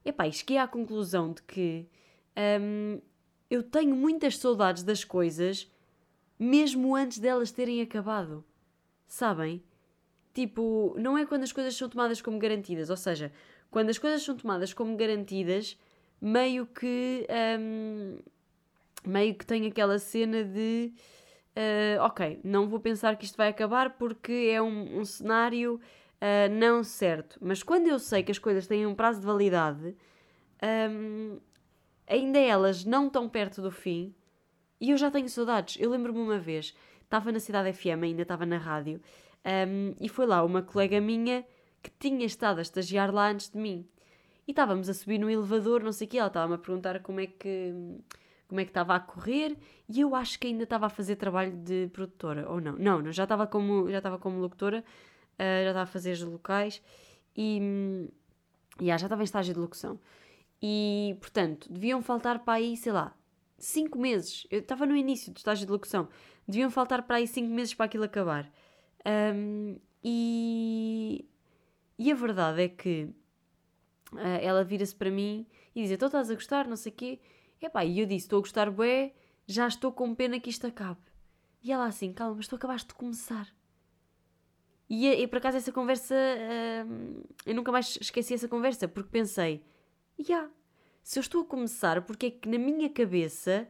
Epá, 0.05 0.27
e 0.27 0.33
cheguei 0.33 0.59
à 0.59 0.69
conclusão 0.69 1.33
de 1.33 1.43
que 1.43 1.87
hum, 2.61 3.01
eu 3.51 3.63
tenho 3.63 3.95
muitas 3.95 4.37
saudades 4.39 4.83
das 4.83 5.05
coisas 5.05 5.71
mesmo 6.39 6.95
antes 6.95 7.19
delas 7.19 7.51
terem 7.51 7.81
acabado. 7.81 8.45
Sabem? 9.07 9.63
Tipo, 10.35 10.95
não 10.99 11.19
é 11.19 11.27
quando 11.27 11.43
as 11.43 11.53
coisas 11.53 11.75
são 11.75 11.89
tomadas 11.89 12.23
como 12.23 12.39
garantidas, 12.39 12.91
ou 12.91 12.97
seja, 12.97 13.33
quando 13.71 13.91
as 13.91 13.99
coisas 13.99 14.23
são 14.23 14.37
tomadas 14.37 14.73
como 14.73 14.97
garantidas, 14.97 15.77
meio 16.21 16.67
que. 16.67 17.27
Hum, 17.59 18.19
meio 19.07 19.35
que 19.35 19.47
tem 19.47 19.67
aquela 19.67 19.99
cena 19.99 20.45
de 20.45 20.93
uh, 21.57 22.03
ok, 22.03 22.41
não 22.45 22.69
vou 22.69 22.81
pensar 22.81 23.17
que 23.17 23.25
isto 23.25 23.37
vai 23.37 23.49
acabar 23.49 23.91
porque 23.97 24.51
é 24.53 24.61
um, 24.61 25.01
um 25.01 25.05
cenário 25.05 25.81
uh, 26.21 26.53
não 26.53 26.83
certo. 26.85 27.39
Mas 27.41 27.63
quando 27.63 27.89
eu 27.89 27.99
sei 27.99 28.23
que 28.23 28.33
as 28.33 28.39
coisas 28.39 28.67
têm 28.67 28.87
um 28.87 28.95
prazo 28.95 29.21
de 29.21 29.27
validade, 29.27 29.97
um, 30.91 31.39
ainda 32.07 32.39
elas 32.39 32.85
não 32.85 33.07
estão 33.07 33.29
perto 33.29 33.63
do 33.63 33.71
fim 33.71 34.15
e 34.81 34.91
eu 34.91 34.97
já 34.97 35.11
tenho 35.11 35.29
saudades. 35.29 35.77
Eu 35.81 35.91
lembro-me 35.91 36.21
uma 36.21 36.39
vez, 36.39 36.75
estava 37.03 37.33
na 37.33 37.41
Cidade 37.41 37.73
FM, 37.73 38.03
ainda 38.03 38.23
estava 38.23 38.47
na 38.47 38.59
rádio, 38.59 39.01
um, 39.45 39.95
e 40.01 40.09
foi 40.09 40.27
lá 40.27 40.45
uma 40.45 40.63
colega 40.63 41.01
minha 41.01 41.45
que 41.83 41.91
tinha 41.99 42.27
estado 42.27 42.59
a 42.59 42.63
estagiar 42.63 43.13
lá 43.13 43.31
antes 43.31 43.51
de 43.51 43.59
mim. 43.59 43.89
E 44.47 44.53
estávamos 44.53 44.89
a 44.89 44.95
subir 44.95 45.19
no 45.19 45.31
elevador, 45.31 45.83
não 45.83 45.93
sei 45.93 46.07
o 46.07 46.11
quê, 46.11 46.19
ela 46.19 46.29
estava-me 46.29 46.55
a 46.55 46.59
perguntar 46.59 47.01
como 47.01 47.21
é 47.21 47.27
que 47.27 47.75
como 48.49 48.61
é 48.61 48.65
que 48.65 48.71
estava 48.71 48.95
a 48.97 49.01
correr 49.01 49.57
e 49.89 50.01
eu 50.01 50.15
acho 50.15 50.39
que 50.39 50.47
ainda 50.47 50.65
estava 50.65 50.87
a 50.87 50.89
fazer 50.89 51.17
trabalho 51.17 51.53
de 51.53 51.89
produtora, 51.93 52.49
ou 52.49 52.61
não? 52.61 52.73
Não, 52.73 53.03
não 53.03 53.13
já 53.13 53.25
estava 53.25 53.47
como, 53.47 53.91
já 53.91 53.99
estava 53.99 54.19
como 54.19 54.41
locutora, 54.41 54.83
uh, 55.35 55.39
já 55.39 55.69
estava 55.69 55.83
a 55.83 55.87
fazer 55.87 56.13
os 56.13 56.23
locais 56.23 56.83
e 57.37 58.09
yeah, 58.81 58.99
já 58.99 59.07
estava 59.07 59.23
em 59.23 59.25
estágio 59.25 59.55
de 59.55 59.61
locução. 59.61 60.01
E, 60.63 61.17
portanto, 61.21 61.71
deviam 61.71 62.03
faltar 62.03 62.41
para 62.41 62.55
aí, 62.55 62.77
sei 62.77 62.93
lá, 62.93 63.15
5 63.59 63.99
meses. 63.99 64.47
Eu 64.51 64.61
estava 64.61 64.87
no 64.87 64.97
início 64.97 65.33
do 65.33 65.37
estágio 65.37 65.67
de 65.67 65.73
locução. 65.73 66.09
Deviam 66.47 66.71
faltar 66.71 67.03
para 67.03 67.17
aí 67.17 67.27
5 67.27 67.49
meses 67.49 67.75
para 67.75 67.87
aquilo 67.87 68.05
acabar. 68.05 68.51
Um, 69.07 69.77
e, 70.03 71.25
e 71.99 72.11
a 72.11 72.15
verdade 72.15 72.63
é 72.63 72.69
que 72.69 73.09
uh, 74.13 74.19
ela 74.41 74.65
vira-se 74.65 74.95
para 74.95 75.11
mim 75.11 75.47
e 75.75 75.83
diz: 75.83 75.91
Então 75.91 76.07
estás 76.07 76.31
a 76.31 76.35
gostar, 76.35 76.67
não 76.67 76.77
sei 76.77 76.93
o 76.93 76.95
quê. 76.95 77.21
Epá, 77.61 77.85
e 77.85 78.01
eu 78.01 78.07
disse, 78.07 78.27
estou 78.27 78.39
a 78.39 78.41
gostar 78.41 78.71
bué, 78.71 79.13
já 79.47 79.67
estou 79.67 79.93
com 79.93 80.15
pena 80.15 80.39
que 80.39 80.51
isto 80.51 80.67
acabe. 80.67 81.01
E 81.63 81.73
ela 81.73 81.87
assim, 81.87 82.13
calma, 82.13 82.37
mas 82.37 82.47
tu 82.47 82.55
acabaste 82.55 82.89
de 82.89 82.95
começar. 82.95 83.49
E, 84.89 85.07
e 85.07 85.27
por 85.27 85.39
acaso 85.39 85.57
essa 85.57 85.73
conversa, 85.73 86.15
hum, 86.87 87.23
eu 87.45 87.55
nunca 87.55 87.71
mais 87.71 87.99
esqueci 88.01 88.35
essa 88.35 88.49
conversa, 88.49 88.89
porque 88.89 89.11
pensei, 89.11 89.63
já, 90.19 90.35
yeah, 90.35 90.51
se 91.03 91.19
eu 91.19 91.21
estou 91.21 91.43
a 91.43 91.45
começar, 91.45 92.03
porque 92.03 92.27
é 92.27 92.31
que 92.31 92.49
na 92.49 92.59
minha 92.59 92.89
cabeça, 92.89 93.69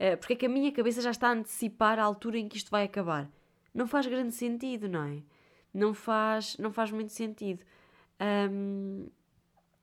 uh, 0.00 0.16
porque 0.18 0.32
é 0.32 0.36
que 0.36 0.46
a 0.46 0.48
minha 0.48 0.72
cabeça 0.72 1.00
já 1.00 1.10
está 1.10 1.28
a 1.28 1.32
antecipar 1.32 1.98
a 1.98 2.02
altura 2.02 2.38
em 2.38 2.48
que 2.48 2.56
isto 2.56 2.70
vai 2.70 2.84
acabar? 2.84 3.30
Não 3.72 3.86
faz 3.86 4.06
grande 4.06 4.32
sentido, 4.32 4.88
não 4.88 5.04
é? 5.04 5.22
Não 5.72 5.92
faz, 5.92 6.56
não 6.58 6.72
faz 6.72 6.90
muito 6.90 7.12
sentido. 7.12 7.64
Um, 8.50 9.08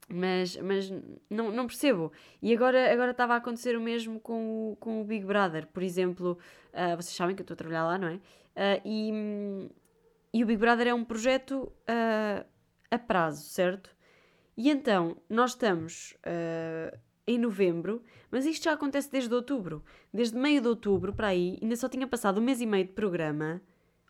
Mas, 0.10 0.58
mas 0.58 0.92
não, 1.30 1.52
não 1.52 1.66
percebo. 1.66 2.12
E 2.42 2.54
agora 2.54 2.92
agora 2.92 3.12
estava 3.12 3.34
a 3.34 3.38
acontecer 3.38 3.78
o 3.78 3.82
mesmo 3.82 4.20
com 4.20 4.72
o, 4.72 4.76
com 4.76 5.02
o 5.02 5.06
Big 5.06 5.26
Brother. 5.26 5.68
Por 5.68 5.82
exemplo, 5.82 6.38
uh, 6.74 6.96
vocês 6.96 7.16
sabem 7.16 7.36
que 7.36 7.42
eu 7.42 7.46
estou 7.46 7.56
a 7.56 7.58
trabalhar 7.58 7.86
lá, 7.86 7.98
não 7.98 8.08
é? 8.08 8.16
Uh, 8.16 8.82
e, 8.86 9.70
e 10.34 10.44
o 10.44 10.48
Big 10.48 10.60
Brother 10.60 10.88
é 10.88 10.94
um 10.94 11.04
projeto 11.04 11.72
uh, 11.89 12.46
a 12.92 13.00
prazo, 13.00 13.44
certo? 13.48 13.96
E 14.56 14.70
então, 14.70 15.18
nós 15.28 15.52
estamos 15.52 16.16
em 17.26 17.39
novembro, 17.39 18.04
mas 18.30 18.46
isto 18.46 18.66
já 18.66 18.74
acontece 18.74 19.10
desde 19.10 19.34
outubro. 19.34 19.84
Desde 20.13 20.38
meio 20.38 20.62
de 20.62 20.68
outubro 20.68 21.12
para 21.12 21.30
aí, 21.30 21.58
ainda 21.60 21.76
só 21.76 21.89
tinha 21.89 22.06
passado 22.06 22.39
um 22.39 22.44
mês 22.44 22.62
e 22.62 22.66
meio 22.68 22.86
de 22.86 22.92
programa, 22.92 23.62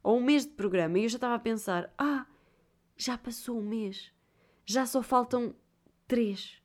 ou 0.03 0.17
um 0.17 0.21
mês 0.23 0.45
de 0.45 0.51
programa, 0.51 0.99
e 0.99 1.03
eu 1.03 1.09
já 1.09 1.15
estava 1.15 1.35
a 1.35 1.39
pensar: 1.39 1.93
ah, 1.97 2.25
já 2.97 3.17
passou 3.17 3.57
um 3.57 3.61
mês, 3.61 4.11
já 4.65 4.85
só 4.85 5.01
faltam 5.01 5.55
três 6.07 6.61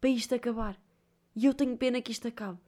para 0.00 0.10
isto 0.10 0.34
acabar. 0.34 0.80
E 1.34 1.46
eu 1.46 1.54
tenho 1.54 1.76
pena 1.76 2.00
que 2.00 2.12
isto 2.12 2.28
acabe. 2.28 2.58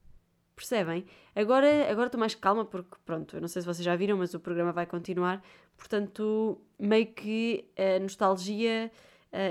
Percebem? 0.54 1.04
Agora 1.34 1.90
agora 1.90 2.06
estou 2.06 2.18
mais 2.18 2.34
calma 2.34 2.64
porque, 2.64 2.96
pronto, 3.04 3.36
eu 3.36 3.40
não 3.40 3.48
sei 3.48 3.62
se 3.62 3.66
vocês 3.66 3.84
já 3.84 3.94
viram, 3.94 4.16
mas 4.16 4.32
o 4.32 4.40
programa 4.40 4.72
vai 4.72 4.86
continuar. 4.86 5.42
Portanto, 5.76 6.60
meio 6.78 7.06
que 7.12 7.68
a 7.76 8.00
nostalgia. 8.00 8.90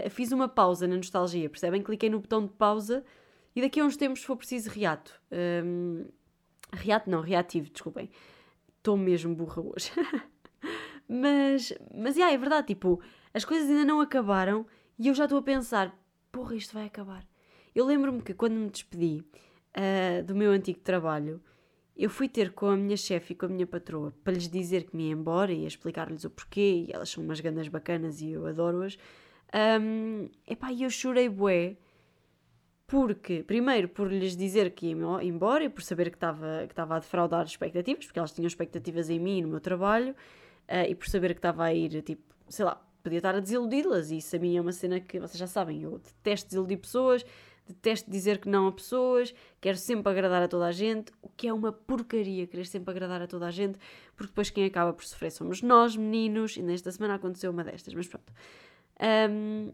Fiz 0.09 0.31
uma 0.31 0.47
pausa 0.47 0.87
na 0.87 0.95
nostalgia, 0.95 1.47
percebem? 1.47 1.83
Cliquei 1.83 2.09
no 2.09 2.19
botão 2.19 2.43
de 2.43 2.51
pausa 2.53 3.05
e 3.55 3.61
daqui 3.61 3.79
a 3.79 3.85
uns 3.85 3.95
tempos, 3.95 4.19
se 4.19 4.25
for 4.25 4.35
preciso, 4.35 4.69
reato. 4.69 5.19
Um, 5.31 6.05
reato 6.73 7.09
não, 7.09 7.21
reativo, 7.21 7.69
desculpem. 7.69 8.09
Estou 8.77 8.97
mesmo 8.97 9.33
burra 9.33 9.61
hoje. 9.61 9.91
mas, 11.07 11.73
mas, 11.93 12.17
yeah, 12.17 12.33
é 12.33 12.37
verdade, 12.37 12.67
tipo, 12.67 13.01
as 13.33 13.45
coisas 13.45 13.69
ainda 13.69 13.85
não 13.85 14.01
acabaram 14.01 14.65
e 14.99 15.07
eu 15.07 15.13
já 15.13 15.23
estou 15.23 15.39
a 15.39 15.41
pensar, 15.41 15.97
porra, 16.35 16.53
isto 16.53 16.73
vai 16.73 16.85
acabar. 16.85 17.25
Eu 17.73 17.85
lembro-me 17.85 18.21
que 18.21 18.33
quando 18.33 18.55
me 18.55 18.69
despedi 18.69 19.23
uh, 19.77 20.21
do 20.25 20.35
meu 20.35 20.51
antigo 20.51 20.79
trabalho, 20.81 21.41
eu 21.95 22.09
fui 22.09 22.27
ter 22.27 22.51
com 22.51 22.65
a 22.65 22.75
minha 22.75 22.97
chefe 22.97 23.31
e 23.31 23.35
com 23.37 23.45
a 23.45 23.49
minha 23.49 23.65
patroa 23.65 24.13
para 24.21 24.33
lhes 24.33 24.49
dizer 24.49 24.83
que 24.83 24.97
me 24.97 25.07
ia 25.07 25.13
embora 25.13 25.53
e 25.53 25.65
explicar-lhes 25.65 26.25
o 26.25 26.29
porquê, 26.29 26.87
e 26.89 26.91
elas 26.91 27.09
são 27.09 27.23
umas 27.23 27.39
ganas 27.39 27.69
bacanas 27.69 28.19
e 28.19 28.31
eu 28.31 28.45
adoro-as. 28.45 28.97
Um, 29.81 30.27
epá, 30.45 30.73
e 30.73 30.83
eu 30.83 30.89
chorei 30.89 31.29
bué, 31.29 31.77
porque, 32.85 33.41
primeiro, 33.41 33.87
por 33.87 34.11
lhes 34.11 34.35
dizer 34.35 34.71
que 34.71 34.87
ia 34.87 35.23
embora 35.23 35.63
e 35.63 35.69
por 35.69 35.83
saber 35.83 36.09
que 36.09 36.17
estava 36.17 36.67
que 36.67 36.81
a 36.81 36.99
defraudar 36.99 37.45
expectativas, 37.45 38.05
porque 38.05 38.19
elas 38.19 38.33
tinham 38.33 38.47
expectativas 38.47 39.09
em 39.09 39.19
mim 39.19 39.37
e 39.37 39.41
no 39.41 39.47
meu 39.47 39.61
trabalho, 39.61 40.11
uh, 40.67 40.85
e 40.85 40.93
por 40.95 41.07
saber 41.07 41.29
que 41.29 41.39
estava 41.39 41.63
a 41.63 41.73
ir, 41.73 42.01
tipo, 42.01 42.35
sei 42.49 42.65
lá, 42.65 42.84
podia 43.05 43.19
estar 43.19 43.35
a 43.35 43.39
desiludi-las, 43.39 44.09
e 44.09 44.17
isso 44.17 44.35
a 44.35 44.39
mim 44.39 44.57
é 44.57 44.61
uma 44.61 44.71
cena 44.71 44.99
que 44.99 45.19
vocês 45.19 45.37
já 45.37 45.45
sabem, 45.45 45.83
eu 45.83 45.99
detesto 45.99 46.49
desiludir 46.49 46.79
pessoas, 46.79 47.23
detesto 47.67 48.09
dizer 48.09 48.39
que 48.39 48.49
não 48.49 48.67
a 48.67 48.71
pessoas, 48.71 49.33
quero 49.61 49.77
sempre 49.77 50.11
agradar 50.11 50.41
a 50.41 50.47
toda 50.47 50.65
a 50.65 50.71
gente, 50.71 51.11
o 51.21 51.29
que 51.29 51.47
é 51.47 51.53
uma 51.53 51.71
porcaria 51.71 52.47
querer 52.47 52.65
sempre 52.65 52.89
agradar 52.89 53.21
a 53.21 53.27
toda 53.27 53.45
a 53.45 53.51
gente, 53.51 53.77
porque 54.15 54.31
depois 54.31 54.49
quem 54.49 54.65
acaba 54.65 54.91
por 54.91 55.05
sofrer 55.05 55.31
somos 55.31 55.61
nós, 55.61 55.95
meninos, 55.95 56.57
e 56.57 56.63
nesta 56.63 56.91
semana 56.91 57.13
aconteceu 57.13 57.51
uma 57.51 57.63
destas, 57.63 57.93
mas 57.93 58.07
pronto. 58.07 58.33
Um, 59.29 59.71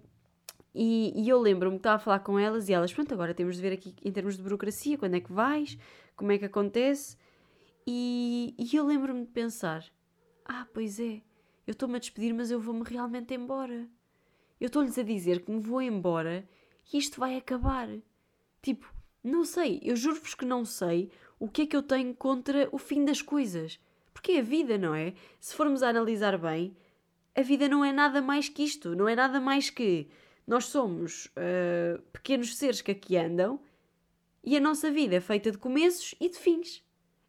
e, 0.76 1.14
e, 1.16 1.30
eu 1.30 1.40
lembro-me 1.40 1.78
que 1.78 1.80
estava 1.80 1.96
a 1.96 2.00
falar 2.00 2.20
com 2.20 2.38
elas 2.38 2.68
e 2.68 2.74
elas, 2.74 2.94
pronto, 2.94 3.14
agora 3.14 3.34
temos 3.34 3.56
de 3.56 3.62
ver 3.62 3.74
aqui 3.74 3.96
em 4.04 4.12
termos 4.12 4.36
de 4.36 4.44
burocracia, 4.44 4.98
quando 4.98 5.16
é 5.16 5.22
que 5.22 5.32
vais, 5.32 5.78
como 6.18 6.34
é 6.34 6.38
que 6.38 6.46
acontece, 6.46 7.18
e, 7.88 8.54
e 8.58 8.76
eu 8.76 8.86
lembro-me 8.86 9.22
de 9.26 9.32
pensar, 9.32 9.86
ah, 10.46 10.68
pois 10.74 11.00
é, 11.00 11.22
eu 11.66 11.72
estou-me 11.74 11.96
a 11.96 12.00
despedir, 12.00 12.34
mas 12.34 12.52
eu 12.52 12.60
vou-me 12.60 12.84
realmente 12.84 13.34
embora. 13.34 13.88
Eu 14.60 14.68
estou-lhes 14.68 14.98
a 14.98 15.04
dizer 15.04 15.44
que 15.44 15.52
me 15.52 15.60
vou 15.60 15.82
embora 15.82 16.48
e 16.92 16.98
isto 16.98 17.20
vai 17.20 17.36
acabar. 17.36 17.88
Tipo, 18.62 18.94
não 19.24 19.44
sei, 19.44 19.80
eu 19.84 19.96
juro-vos 19.96 20.36
que 20.36 20.46
não 20.46 20.66
sei 20.66 21.12
o 21.40 21.48
que 21.48 21.64
é 21.64 21.66
que 21.66 21.76
eu 21.76 21.84
tenho 21.84 22.14
contra 22.14 22.70
o 22.72 22.78
fim 22.78 23.04
das 23.06 23.22
coisas. 23.22 23.80
Porque 24.14 24.34
é 24.34 24.40
a 24.40 24.44
vida, 24.44 24.78
não 24.78 24.94
é? 24.94 25.14
Se 25.40 25.56
formos 25.56 25.82
a 25.82 25.90
analisar 25.90 26.38
bem, 26.38 26.76
a 27.36 27.42
vida 27.42 27.68
não 27.68 27.84
é 27.84 27.92
nada 27.92 28.22
mais 28.22 28.50
que 28.50 28.64
isto. 28.64 28.96
Não 28.96 29.08
é 29.08 29.16
nada 29.16 29.40
mais 29.40 29.70
que 29.70 30.08
nós 30.46 30.66
somos 30.66 31.28
uh, 31.28 32.02
pequenos 32.12 32.56
seres 32.56 32.82
que 32.82 32.92
aqui 32.92 33.18
andam 33.18 33.60
e 34.44 34.58
a 34.58 34.60
nossa 34.60 34.90
vida 34.90 35.16
é 35.16 35.22
feita 35.22 35.52
de 35.52 35.58
começos 35.58 36.16
e 36.20 36.28
de 36.30 36.38
fins. 36.38 36.84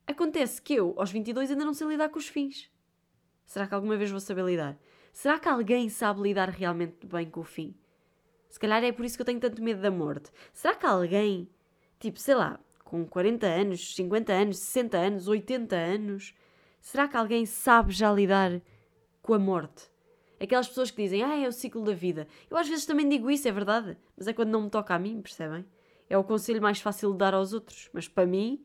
Acontece 0.06 0.60
que 0.60 0.74
eu, 0.74 0.94
aos 0.96 1.10
22, 1.10 1.50
ainda 1.50 1.64
não 1.64 1.74
sei 1.74 1.86
lidar 1.86 2.08
com 2.08 2.18
os 2.18 2.26
fins. 2.26 2.70
Será 3.44 3.66
que 3.66 3.74
alguma 3.74 3.96
vez 3.96 4.10
vou 4.10 4.20
saber 4.20 4.44
lidar? 4.44 4.78
Será 5.12 5.38
que 5.38 5.48
alguém 5.48 5.88
sabe 5.88 6.22
lidar 6.22 6.48
realmente 6.48 7.06
bem 7.06 7.28
com 7.28 7.40
o 7.40 7.44
fim? 7.44 7.74
Se 8.48 8.58
calhar 8.58 8.82
é 8.84 8.92
por 8.92 9.04
isso 9.04 9.16
que 9.16 9.22
eu 9.22 9.26
tenho 9.26 9.40
tanto 9.40 9.62
medo 9.62 9.80
da 9.80 9.90
morte. 9.90 10.30
Será 10.52 10.74
que 10.74 10.86
alguém, 10.86 11.48
tipo, 11.98 12.18
sei 12.18 12.34
lá, 12.34 12.60
com 12.84 13.06
40 13.06 13.46
anos, 13.46 13.94
50 13.94 14.32
anos, 14.32 14.58
60 14.58 14.98
anos, 14.98 15.28
80 15.28 15.74
anos, 15.74 16.34
será 16.78 17.08
que 17.08 17.16
alguém 17.16 17.46
sabe 17.46 17.92
já 17.92 18.12
lidar 18.12 18.60
com 19.22 19.32
a 19.32 19.38
morte? 19.38 19.90
Aquelas 20.38 20.68
pessoas 20.68 20.90
que 20.90 21.02
dizem, 21.02 21.22
ah, 21.22 21.38
é 21.38 21.48
o 21.48 21.52
ciclo 21.52 21.82
da 21.82 21.94
vida. 21.94 22.26
Eu 22.50 22.56
às 22.58 22.68
vezes 22.68 22.84
também 22.84 23.08
digo 23.08 23.30
isso, 23.30 23.48
é 23.48 23.52
verdade, 23.52 23.96
mas 24.16 24.26
é 24.26 24.32
quando 24.34 24.50
não 24.50 24.62
me 24.62 24.70
toca 24.70 24.94
a 24.94 24.98
mim, 24.98 25.22
percebem? 25.22 25.64
É 26.10 26.18
o 26.18 26.24
conselho 26.24 26.60
mais 26.60 26.80
fácil 26.80 27.12
de 27.12 27.18
dar 27.18 27.32
aos 27.32 27.54
outros. 27.54 27.88
Mas 27.92 28.06
para 28.06 28.26
mim, 28.26 28.62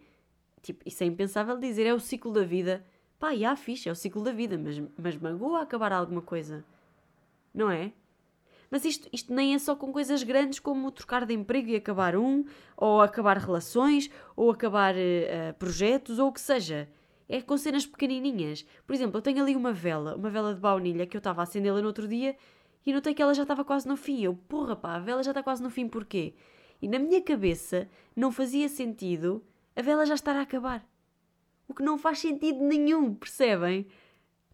tipo, 0.62 0.84
isso 0.86 1.04
é 1.04 1.06
impensável 1.06 1.58
dizer, 1.58 1.86
é 1.86 1.94
o 1.94 2.00
ciclo 2.00 2.34
da 2.34 2.44
vida. 2.44 2.86
Pá, 3.20 3.34
e 3.34 3.44
há 3.44 3.56
fixe, 3.56 3.90
é 3.90 3.92
o 3.92 3.96
ciclo 3.96 4.24
da 4.24 4.32
vida, 4.32 4.58
mas, 4.58 4.82
mas 4.98 5.18
magoa 5.18 5.62
acabar 5.62 5.92
alguma 5.92 6.22
coisa. 6.22 6.64
Não 7.54 7.72
é? 7.72 7.92
Mas 8.70 8.86
isto, 8.86 9.08
isto 9.12 9.34
nem 9.34 9.56
é 9.56 9.60
só 9.60 9.76
com 9.76 9.92
coisas 9.92 10.22
grandes 10.24 10.60
como 10.60 10.92
trocar 10.92 11.26
de 11.26 11.34
emprego 11.34 11.70
e 11.70 11.76
acabar 11.76 12.16
um, 12.16 12.46
ou 12.76 13.02
acabar 13.02 13.38
relações, 13.38 14.10
ou 14.36 14.52
acabar 14.52 14.94
uh, 14.94 15.54
projetos, 15.58 16.20
ou 16.20 16.28
o 16.28 16.34
que 16.34 16.42
seja. 16.42 16.88
É 17.30 17.42
com 17.42 17.58
cenas 17.58 17.86
pequenininhas. 17.86 18.66
Por 18.86 18.94
exemplo, 18.94 19.18
eu 19.18 19.22
tenho 19.22 19.42
ali 19.42 19.56
uma 19.56 19.74
vela, 19.74 20.16
uma 20.16 20.30
vela 20.30 20.54
de 20.54 20.60
baunilha 20.60 21.08
que 21.08 21.16
eu 21.16 21.20
estava 21.20 21.42
a 21.42 21.44
acendê-la 21.44 21.82
no 21.82 21.88
outro 21.88 22.08
dia 22.08 22.36
e 22.86 22.94
notei 22.94 23.14
que 23.14 23.22
ela 23.22 23.34
já 23.34 23.44
estava 23.44 23.66
quase 23.66 23.88
no 23.88 23.98
fim. 23.98 24.24
Eu, 24.24 24.36
porra 24.48 24.76
pá, 24.76 24.96
a 24.96 25.00
vela 25.00 25.24
já 25.24 25.32
está 25.32 25.44
quase 25.44 25.62
no 25.62 25.70
fim, 25.70 25.88
porquê? 25.88 26.34
E 26.82 26.88
na 26.88 27.00
minha 27.00 27.22
cabeça 27.22 27.90
não 28.16 28.32
fazia 28.32 28.70
sentido 28.70 29.44
a 29.76 29.82
vela 29.82 30.06
já 30.06 30.14
estar 30.14 30.36
a 30.36 30.42
acabar. 30.42 30.86
O 31.68 31.74
que 31.74 31.84
não 31.84 31.98
faz 31.98 32.20
sentido 32.20 32.64
nenhum, 32.64 33.14
percebem? 33.14 33.88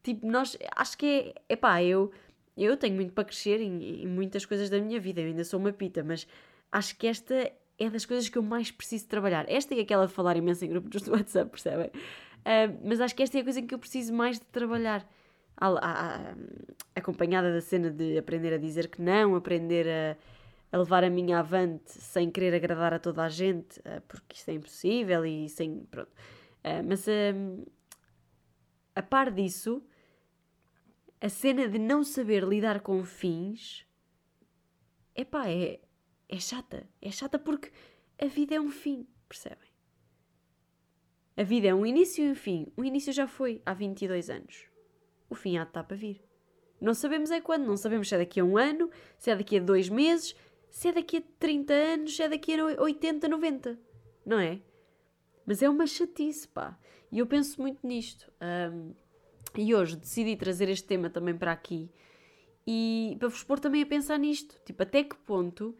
Tipo, 0.01 0.27
nós, 0.27 0.57
acho 0.75 0.97
que 0.97 1.05
é, 1.05 1.53
epá, 1.53 1.81
eu, 1.81 2.11
eu 2.57 2.75
tenho 2.75 2.95
muito 2.95 3.13
para 3.13 3.23
crescer 3.23 3.61
em, 3.61 4.03
em 4.03 4.07
muitas 4.07 4.45
coisas 4.45 4.69
da 4.69 4.79
minha 4.79 4.99
vida, 4.99 5.21
eu 5.21 5.27
ainda 5.27 5.43
sou 5.43 5.59
uma 5.59 5.71
pita, 5.71 6.03
mas 6.03 6.27
acho 6.71 6.97
que 6.97 7.07
esta 7.07 7.51
é 7.79 7.89
das 7.89 8.05
coisas 8.05 8.29
que 8.29 8.37
eu 8.37 8.43
mais 8.43 8.71
preciso 8.71 9.07
trabalhar. 9.07 9.45
Esta 9.47 9.73
e 9.73 9.79
aquela 9.79 10.07
de 10.07 10.13
falar 10.13 10.37
imenso 10.37 10.65
em 10.65 10.69
grupos 10.69 11.01
do 11.01 11.11
WhatsApp, 11.11 11.49
percebem? 11.49 11.87
Uh, 11.87 12.79
mas 12.83 12.99
acho 12.99 13.15
que 13.15 13.23
esta 13.23 13.37
é 13.37 13.41
a 13.41 13.43
coisa 13.43 13.59
em 13.59 13.67
que 13.67 13.73
eu 13.73 13.79
preciso 13.79 14.13
mais 14.13 14.39
de 14.39 14.45
trabalhar. 14.45 15.07
A, 15.55 15.67
a, 15.67 16.31
a, 16.31 16.35
acompanhada 16.95 17.53
da 17.53 17.61
cena 17.61 17.91
de 17.91 18.17
aprender 18.17 18.53
a 18.53 18.57
dizer 18.57 18.87
que 18.87 18.99
não, 18.99 19.35
aprender 19.35 19.87
a, 19.87 20.17
a 20.75 20.79
levar 20.79 21.03
a 21.03 21.09
minha 21.09 21.39
avante 21.39 21.91
sem 21.91 22.31
querer 22.31 22.55
agradar 22.55 22.91
a 22.91 22.97
toda 22.99 23.23
a 23.23 23.29
gente, 23.29 23.79
uh, 23.79 24.01
porque 24.07 24.35
isso 24.35 24.49
é 24.49 24.53
impossível 24.53 25.25
e 25.25 25.47
sem. 25.49 25.85
Pronto. 25.89 26.11
Uh, 26.63 26.83
mas 26.87 27.05
uh, 27.07 27.71
a 28.95 29.01
par 29.01 29.31
disso, 29.31 29.83
a 31.19 31.29
cena 31.29 31.67
de 31.67 31.79
não 31.79 32.03
saber 32.03 32.43
lidar 32.43 32.81
com 32.81 33.03
fins, 33.03 33.85
epá, 35.15 35.49
é, 35.49 35.79
é 36.29 36.39
chata. 36.39 36.87
É 37.01 37.11
chata 37.11 37.37
porque 37.37 37.71
a 38.19 38.25
vida 38.25 38.55
é 38.55 38.61
um 38.61 38.69
fim, 38.69 39.07
percebem? 39.27 39.73
A 41.35 41.43
vida 41.43 41.67
é 41.67 41.73
um 41.73 41.85
início 41.85 42.23
e 42.23 42.31
um 42.31 42.35
fim. 42.35 42.71
O 42.77 42.83
início 42.83 43.11
já 43.11 43.27
foi 43.27 43.61
há 43.65 43.73
22 43.73 44.29
anos. 44.29 44.67
O 45.29 45.35
fim 45.35 45.57
há 45.57 45.63
de 45.63 45.69
estar 45.69 45.83
para 45.83 45.97
vir. 45.97 46.23
Não 46.79 46.93
sabemos 46.93 47.31
é 47.31 47.41
quando, 47.41 47.65
não 47.65 47.77
sabemos 47.77 48.09
se 48.09 48.15
é 48.15 48.17
daqui 48.19 48.39
a 48.39 48.43
um 48.43 48.57
ano, 48.57 48.89
se 49.17 49.31
é 49.31 49.35
daqui 49.35 49.57
a 49.57 49.59
dois 49.61 49.89
meses, 49.89 50.35
se 50.69 50.89
é 50.89 50.91
daqui 50.91 51.17
a 51.17 51.23
30 51.39 51.73
anos, 51.73 52.15
se 52.15 52.21
é 52.21 52.29
daqui 52.29 52.59
a 52.59 52.81
80, 52.81 53.27
90. 53.27 53.79
Não 54.25 54.39
é? 54.39 54.59
Mas 55.45 55.61
é 55.61 55.69
uma 55.69 55.85
chatice, 55.85 56.47
pá. 56.47 56.77
E 57.11 57.19
eu 57.19 57.27
penso 57.27 57.61
muito 57.61 57.85
nisto. 57.85 58.31
Um, 58.41 58.93
e 59.55 59.75
hoje 59.75 59.95
decidi 59.95 60.35
trazer 60.35 60.69
este 60.69 60.87
tema 60.87 61.09
também 61.09 61.37
para 61.37 61.51
aqui 61.51 61.91
e 62.65 63.15
para 63.19 63.27
vos 63.27 63.43
pôr 63.43 63.59
também 63.59 63.81
a 63.81 63.85
pensar 63.85 64.17
nisto. 64.17 64.59
Tipo, 64.65 64.83
até 64.83 65.03
que 65.03 65.15
ponto 65.15 65.75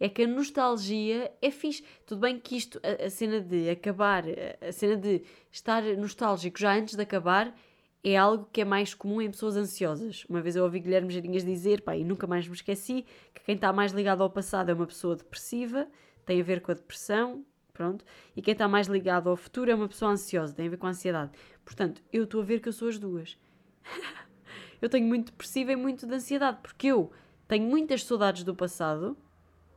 é 0.00 0.08
que 0.08 0.22
a 0.22 0.26
nostalgia 0.26 1.32
é 1.42 1.50
fixe. 1.50 1.84
Tudo 2.06 2.20
bem 2.20 2.38
que 2.38 2.56
isto, 2.56 2.80
a, 2.82 3.06
a 3.06 3.10
cena 3.10 3.40
de 3.40 3.68
acabar, 3.68 4.24
a, 4.24 4.68
a 4.68 4.72
cena 4.72 4.96
de 4.96 5.22
estar 5.50 5.82
nostálgico 5.96 6.58
já 6.58 6.74
antes 6.74 6.94
de 6.94 7.02
acabar, 7.02 7.54
é 8.02 8.16
algo 8.16 8.48
que 8.52 8.60
é 8.60 8.64
mais 8.64 8.94
comum 8.94 9.20
em 9.20 9.30
pessoas 9.30 9.56
ansiosas. 9.56 10.24
Uma 10.28 10.40
vez 10.40 10.54
eu 10.56 10.64
ouvi 10.64 10.78
Guilherme 10.78 11.12
Jeirinhas 11.12 11.44
dizer, 11.44 11.82
pá, 11.82 11.96
e 11.96 12.04
nunca 12.04 12.26
mais 12.26 12.46
me 12.46 12.54
esqueci, 12.54 13.04
que 13.34 13.42
quem 13.44 13.56
está 13.56 13.72
mais 13.72 13.92
ligado 13.92 14.22
ao 14.22 14.30
passado 14.30 14.70
é 14.70 14.74
uma 14.74 14.86
pessoa 14.86 15.16
depressiva, 15.16 15.88
tem 16.24 16.40
a 16.40 16.44
ver 16.44 16.60
com 16.60 16.70
a 16.70 16.74
depressão, 16.74 17.44
Pronto? 17.78 18.04
E 18.34 18.42
quem 18.42 18.50
está 18.50 18.66
mais 18.66 18.88
ligado 18.88 19.30
ao 19.30 19.36
futuro 19.36 19.70
é 19.70 19.74
uma 19.74 19.86
pessoa 19.86 20.10
ansiosa, 20.10 20.52
tem 20.52 20.66
a 20.66 20.70
ver 20.70 20.78
com 20.78 20.88
a 20.88 20.90
ansiedade. 20.90 21.30
Portanto, 21.64 22.02
eu 22.12 22.24
estou 22.24 22.40
a 22.40 22.44
ver 22.44 22.58
que 22.60 22.68
eu 22.68 22.72
sou 22.72 22.88
as 22.88 22.98
duas. 22.98 23.38
eu 24.82 24.88
tenho 24.88 25.06
muito 25.06 25.26
depressiva 25.26 25.70
e 25.70 25.76
muito 25.76 26.04
de 26.04 26.12
ansiedade, 26.12 26.58
porque 26.60 26.88
eu 26.88 27.12
tenho 27.46 27.64
muitas 27.64 28.02
saudades 28.02 28.42
do 28.42 28.52
passado, 28.52 29.16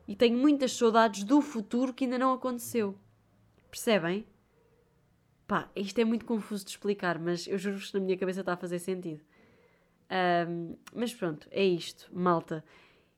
E 0.07 0.15
tenho 0.15 0.35
muitas 0.35 0.73
saudades 0.73 1.23
do 1.23 1.41
futuro 1.41 1.93
que 1.93 2.05
ainda 2.05 2.17
não 2.17 2.33
aconteceu. 2.33 2.97
Percebem? 3.69 4.25
Pá, 5.47 5.69
isto 5.75 5.99
é 5.99 6.03
muito 6.03 6.25
confuso 6.25 6.65
de 6.65 6.71
explicar, 6.71 7.19
mas 7.19 7.45
eu 7.45 7.55
juro 7.59 7.77
que 7.77 7.93
na 7.93 7.99
minha 7.99 8.17
cabeça 8.17 8.39
está 8.39 8.53
a 8.53 8.57
fazer 8.57 8.79
sentido. 8.79 9.21
Um, 10.49 10.75
mas 10.91 11.13
pronto, 11.13 11.47
é 11.51 11.63
isto, 11.63 12.09
malta. 12.11 12.65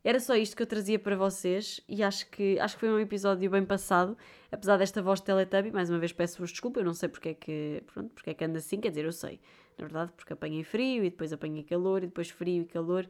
Era 0.04 0.20
só 0.20 0.36
isto 0.36 0.56
que 0.56 0.62
eu 0.62 0.68
trazia 0.68 1.00
para 1.00 1.16
vocês 1.16 1.80
e 1.88 2.04
acho 2.04 2.30
que, 2.30 2.60
acho 2.60 2.76
que 2.76 2.82
foi 2.82 2.90
um 2.90 3.00
episódio 3.00 3.50
bem 3.50 3.64
passado, 3.64 4.18
apesar 4.52 4.78
desta 4.78 5.02
voz 5.02 5.20
de 5.20 5.26
Teletubby. 5.26 5.72
Mais 5.72 5.90
uma 5.90 5.98
vez 5.98 6.12
peço-vos 6.12 6.52
desculpa, 6.52 6.82
eu 6.82 6.84
não 6.84 6.94
sei 6.94 7.08
porque 7.08 7.30
é, 7.30 7.34
que, 7.34 7.82
pronto, 7.86 8.10
porque 8.14 8.32
é 8.32 8.34
que 8.34 8.44
anda 8.44 8.58
assim, 8.58 8.82
quer 8.82 8.90
dizer, 8.90 9.06
eu 9.06 9.14
sei, 9.14 9.40
na 9.78 9.86
verdade, 9.86 10.12
porque 10.18 10.34
apanhei 10.34 10.64
frio 10.64 11.06
e 11.06 11.10
depois 11.10 11.32
apanhei 11.32 11.64
calor 11.64 12.04
e 12.04 12.08
depois 12.08 12.30
frio 12.30 12.64
e 12.64 12.66
calor. 12.66 13.08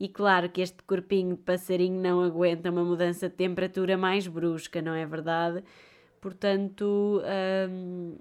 E 0.00 0.08
claro 0.08 0.48
que 0.48 0.62
este 0.62 0.82
corpinho 0.84 1.36
de 1.36 1.42
passarinho 1.42 2.00
não 2.00 2.22
aguenta 2.22 2.70
uma 2.70 2.82
mudança 2.82 3.28
de 3.28 3.36
temperatura 3.36 3.96
mais 3.96 4.26
brusca, 4.26 4.80
não 4.80 4.94
é 4.94 5.04
verdade? 5.06 5.62
Portanto, 6.20 7.22
hum, 7.68 8.16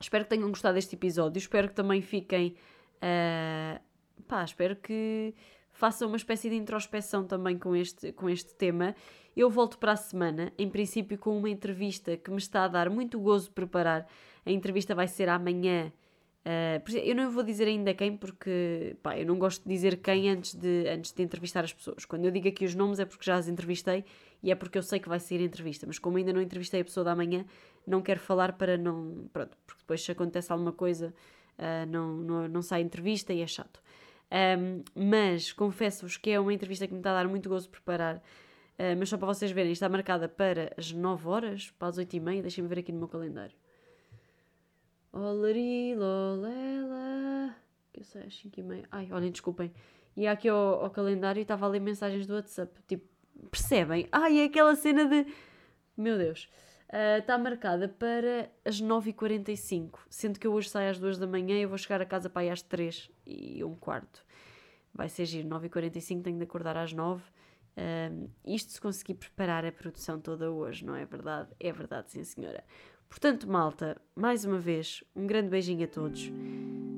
espero 0.00 0.24
que 0.24 0.30
tenham 0.30 0.48
gostado 0.50 0.74
deste 0.74 0.94
episódio. 0.94 1.38
Espero 1.38 1.68
que 1.68 1.74
também 1.74 2.02
fiquem. 2.02 2.54
Uh, 2.96 3.80
pá, 4.28 4.44
espero 4.44 4.76
que 4.76 5.34
façam 5.78 6.08
uma 6.08 6.16
espécie 6.16 6.50
de 6.50 6.56
introspeção 6.56 7.24
também 7.24 7.56
com 7.56 7.74
este, 7.74 8.10
com 8.10 8.28
este 8.28 8.52
tema. 8.52 8.96
Eu 9.36 9.48
volto 9.48 9.78
para 9.78 9.92
a 9.92 9.96
semana, 9.96 10.52
em 10.58 10.68
princípio, 10.68 11.16
com 11.16 11.38
uma 11.38 11.48
entrevista 11.48 12.16
que 12.16 12.32
me 12.32 12.38
está 12.38 12.64
a 12.64 12.68
dar 12.68 12.90
muito 12.90 13.20
gozo 13.20 13.52
preparar. 13.52 14.04
A 14.44 14.50
entrevista 14.50 14.92
vai 14.92 15.06
ser 15.06 15.28
amanhã. 15.28 15.92
Uh, 16.44 16.96
eu 16.96 17.14
não 17.14 17.30
vou 17.30 17.44
dizer 17.44 17.68
ainda 17.68 17.94
quem, 17.94 18.16
porque 18.16 18.96
pá, 19.04 19.16
eu 19.16 19.24
não 19.24 19.38
gosto 19.38 19.62
de 19.62 19.68
dizer 19.68 19.98
quem 19.98 20.28
antes 20.28 20.52
de, 20.52 20.88
antes 20.88 21.12
de 21.12 21.22
entrevistar 21.22 21.62
as 21.62 21.72
pessoas. 21.72 22.04
Quando 22.04 22.24
eu 22.24 22.32
digo 22.32 22.48
aqui 22.48 22.64
os 22.64 22.74
nomes 22.74 22.98
é 22.98 23.04
porque 23.04 23.24
já 23.24 23.36
as 23.36 23.46
entrevistei 23.46 24.04
e 24.42 24.50
é 24.50 24.56
porque 24.56 24.78
eu 24.78 24.82
sei 24.82 24.98
que 24.98 25.08
vai 25.08 25.20
sair 25.20 25.38
a 25.38 25.44
entrevista. 25.44 25.86
Mas 25.86 26.00
como 26.00 26.16
ainda 26.16 26.32
não 26.32 26.42
entrevistei 26.42 26.80
a 26.80 26.84
pessoa 26.84 27.04
da 27.04 27.14
manhã, 27.14 27.44
não 27.86 28.02
quero 28.02 28.18
falar 28.18 28.54
para 28.54 28.76
não. 28.76 29.28
Pronto, 29.32 29.56
porque 29.64 29.82
depois 29.82 30.02
se 30.02 30.10
acontece 30.10 30.50
alguma 30.50 30.72
coisa, 30.72 31.14
uh, 31.56 31.86
não, 31.88 32.16
não, 32.16 32.48
não 32.48 32.62
sai 32.62 32.80
entrevista 32.80 33.32
e 33.32 33.42
é 33.42 33.46
chato. 33.46 33.80
Um, 34.30 34.82
mas 34.94 35.52
confesso-vos 35.52 36.16
que 36.16 36.30
é 36.30 36.38
uma 36.38 36.52
entrevista 36.52 36.86
que 36.86 36.92
me 36.92 37.00
está 37.00 37.10
a 37.10 37.22
dar 37.22 37.28
muito 37.28 37.48
gozo 37.48 37.68
preparar. 37.68 38.16
Uh, 38.78 38.94
mas 38.98 39.08
só 39.08 39.16
para 39.16 39.26
vocês 39.26 39.50
verem, 39.50 39.72
está 39.72 39.88
marcada 39.88 40.28
para 40.28 40.72
as 40.76 40.92
9 40.92 41.28
horas, 41.28 41.70
para 41.78 41.88
as 41.88 41.98
8 41.98 42.14
e 42.14 42.20
meia. 42.20 42.42
Deixem-me 42.42 42.68
ver 42.68 42.80
aqui 42.80 42.92
no 42.92 42.98
meu 42.98 43.08
calendário. 43.08 43.56
Olari, 45.12 45.94
lolela. 45.94 47.56
Que 47.92 48.00
eu 48.00 48.04
sei, 48.04 48.22
às 48.22 48.36
5 48.38 48.60
e 48.60 48.62
meia. 48.62 48.84
Ai, 48.90 49.08
olhem, 49.10 49.30
desculpem. 49.30 49.72
E 50.16 50.26
aqui 50.26 50.48
ao, 50.48 50.84
ao 50.84 50.90
calendário 50.90 51.40
estava 51.40 51.66
a 51.66 51.68
ler 51.68 51.80
mensagens 51.80 52.26
do 52.26 52.34
WhatsApp. 52.34 52.72
Tipo, 52.86 53.06
percebem? 53.50 54.08
Ai, 54.12 54.40
é 54.40 54.44
aquela 54.44 54.74
cena 54.74 55.06
de. 55.06 55.26
Meu 55.96 56.18
Deus. 56.18 56.48
Uh, 56.88 57.18
está 57.18 57.36
marcada 57.36 57.86
para 57.86 58.50
as 58.64 58.80
9h45, 58.80 59.98
sendo 60.08 60.38
que 60.38 60.46
eu 60.46 60.54
hoje 60.54 60.70
saio 60.70 60.90
às 60.90 60.98
2 60.98 61.18
da 61.18 61.26
manhã 61.26 61.58
e 61.58 61.62
eu 61.62 61.68
vou 61.68 61.76
chegar 61.76 62.00
a 62.00 62.06
casa 62.06 62.30
para 62.30 62.42
aí 62.42 62.50
às 62.50 62.62
3 62.62 63.10
e 63.26 63.62
um 63.62 63.74
quarto. 63.74 64.24
Vai 64.94 65.10
ser 65.10 65.26
giro, 65.26 65.46
9h45, 65.48 66.22
tenho 66.22 66.38
de 66.38 66.44
acordar 66.44 66.78
às 66.78 66.94
9 66.94 67.22
uh, 67.22 68.30
Isto 68.46 68.72
se 68.72 68.80
conseguir 68.80 69.14
preparar 69.14 69.66
a 69.66 69.72
produção 69.72 70.18
toda 70.18 70.50
hoje, 70.50 70.82
não 70.82 70.96
é 70.96 71.04
verdade? 71.04 71.50
É 71.60 71.70
verdade, 71.70 72.10
sim 72.10 72.24
senhora. 72.24 72.64
Portanto, 73.06 73.46
malta, 73.46 74.00
mais 74.14 74.46
uma 74.46 74.58
vez, 74.58 75.04
um 75.14 75.26
grande 75.26 75.50
beijinho 75.50 75.84
a 75.84 75.88
todos. 75.88 76.30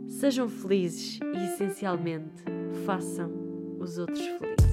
Sejam 0.08 0.48
felizes 0.48 1.18
e, 1.20 1.44
essencialmente, 1.46 2.44
façam 2.84 3.30
os 3.80 3.98
outros 3.98 4.20
felizes. 4.20 4.69